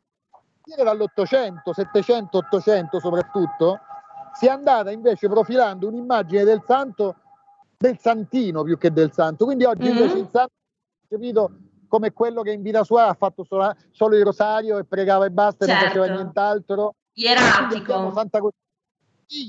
[0.84, 3.80] dall'Ottocento, Settecento, Ottocento soprattutto,
[4.34, 7.16] si è andata invece profilando un'immagine del santo,
[7.78, 9.46] del santino più che del santo.
[9.46, 9.98] Quindi oggi mm-hmm.
[9.98, 10.52] invece il santo
[11.08, 11.52] è capito
[11.88, 15.32] come quello che in vita sua ha fatto solo, solo il rosario e pregava e
[15.32, 15.72] basta certo.
[15.72, 16.22] e non faceva certo.
[16.22, 16.96] nient'altro.
[17.14, 18.12] Ieratico.
[18.14, 18.40] Santa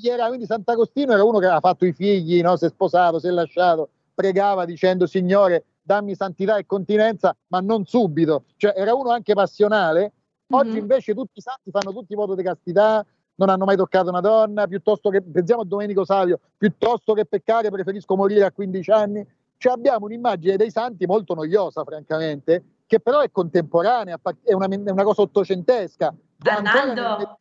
[0.02, 2.56] era, quindi Sant'Agostino era uno che aveva fatto i figli, no?
[2.56, 7.86] si è sposato, si è lasciato, pregava dicendo Signore dammi santità e continenza, ma non
[7.86, 8.44] subito.
[8.56, 10.12] Cioè era uno anche passionale.
[10.50, 10.78] Oggi mm-hmm.
[10.78, 13.04] invece tutti i santi fanno tutti voto di castità,
[13.36, 17.70] non hanno mai toccato una donna, piuttosto che, pensiamo a Domenico Savio, piuttosto che peccare
[17.70, 19.26] preferisco morire a 15 anni.
[19.58, 24.90] Cioè abbiamo un'immagine dei santi molto noiosa, francamente, che però è contemporanea, è una, è
[24.90, 26.14] una cosa ottocentesca.
[26.44, 27.40] Arnaldo,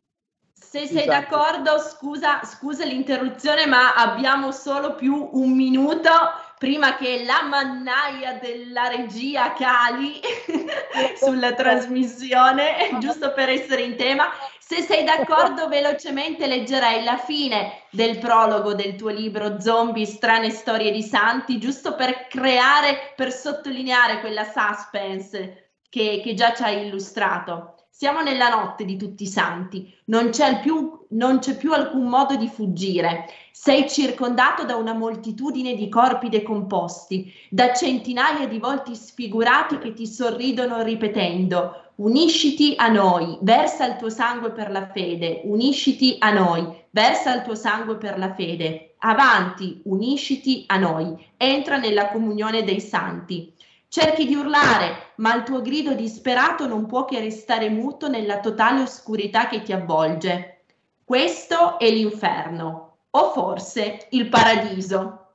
[0.52, 1.08] se sei esatto.
[1.08, 6.10] d'accordo, scusa, scusa l'interruzione, ma abbiamo solo più un minuto
[6.58, 10.20] prima che la mannaia della regia cali
[11.16, 14.26] sulla trasmissione, giusto per essere in tema.
[14.68, 20.90] Se sei d'accordo, velocemente leggerei la fine del prologo del tuo libro Zombie, strane storie
[20.92, 27.86] di santi, giusto per creare, per sottolineare quella suspense che, che già ci hai illustrato.
[27.88, 32.36] Siamo nella notte di tutti i santi, non c'è, più, non c'è più alcun modo
[32.36, 33.24] di fuggire.
[33.50, 40.06] Sei circondato da una moltitudine di corpi decomposti, da centinaia di volti sfigurati che ti
[40.06, 46.64] sorridono ripetendo unisciti a noi, versa il tuo sangue per la fede, unisciti a noi,
[46.90, 52.80] versa il tuo sangue per la fede, avanti, unisciti a noi, entra nella comunione dei
[52.80, 53.52] santi.
[53.88, 58.82] Cerchi di urlare, ma il tuo grido disperato non può che restare muto nella totale
[58.82, 60.64] oscurità che ti avvolge.
[61.02, 65.27] Questo è l'inferno, o forse il paradiso.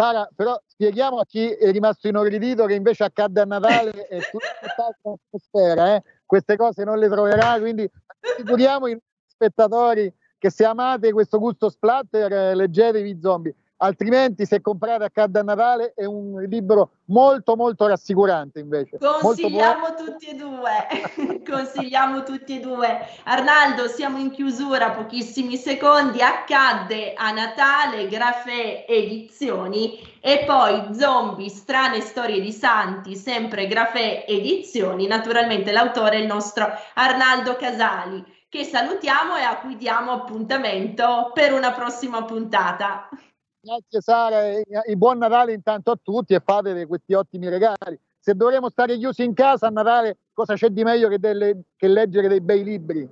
[0.00, 4.46] Sara, però spieghiamo a chi è rimasto inorridito che invece accadde a Natale e tutta
[4.58, 6.02] questa atmosfera, eh?
[6.24, 7.86] queste cose non le troverà, quindi
[8.18, 15.10] assicuriamo i spettatori che se amate questo gusto splatter, eh, leggetevi zombie altrimenti se comprare
[15.12, 18.98] a Natale è un libro molto molto rassicurante invece.
[18.98, 23.00] Consigliamo tutti e due, consigliamo tutti e due.
[23.24, 32.00] Arnaldo, siamo in chiusura, pochissimi secondi, accadde a Natale, Grafè Edizioni e poi Zombie, strane
[32.00, 39.36] storie di santi, sempre Grafè Edizioni, naturalmente l'autore è il nostro Arnaldo Casali, che salutiamo
[39.36, 43.08] e a cui diamo appuntamento per una prossima puntata.
[43.62, 47.98] Grazie Sara e buon Natale intanto a tutti e fate questi ottimi regali.
[48.18, 51.88] Se dovremo stare chiusi in casa a Natale, cosa c'è di meglio che, delle, che
[51.88, 53.06] leggere dei bei libri?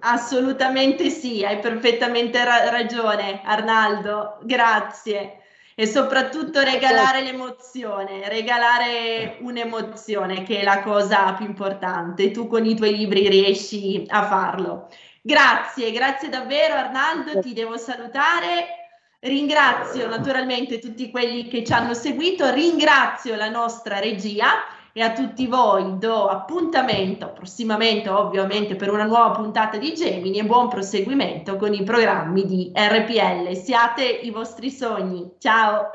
[0.00, 5.38] Assolutamente sì, hai perfettamente ra- ragione Arnaldo, grazie.
[5.74, 12.30] E soprattutto regalare l'emozione, regalare un'emozione che è la cosa più importante.
[12.30, 14.88] Tu con i tuoi libri riesci a farlo.
[15.22, 18.81] Grazie, grazie davvero Arnaldo, ti devo salutare
[19.24, 25.46] Ringrazio naturalmente tutti quelli che ci hanno seguito, ringrazio la nostra regia e a tutti
[25.46, 31.72] voi do appuntamento prossimamente ovviamente per una nuova puntata di Gemini e buon proseguimento con
[31.72, 33.54] i programmi di RPL.
[33.54, 35.34] Siate i vostri sogni.
[35.38, 35.90] Ciao.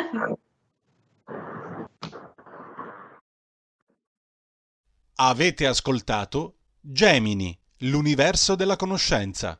[5.15, 9.59] Avete ascoltato Gemini, l'universo della conoscenza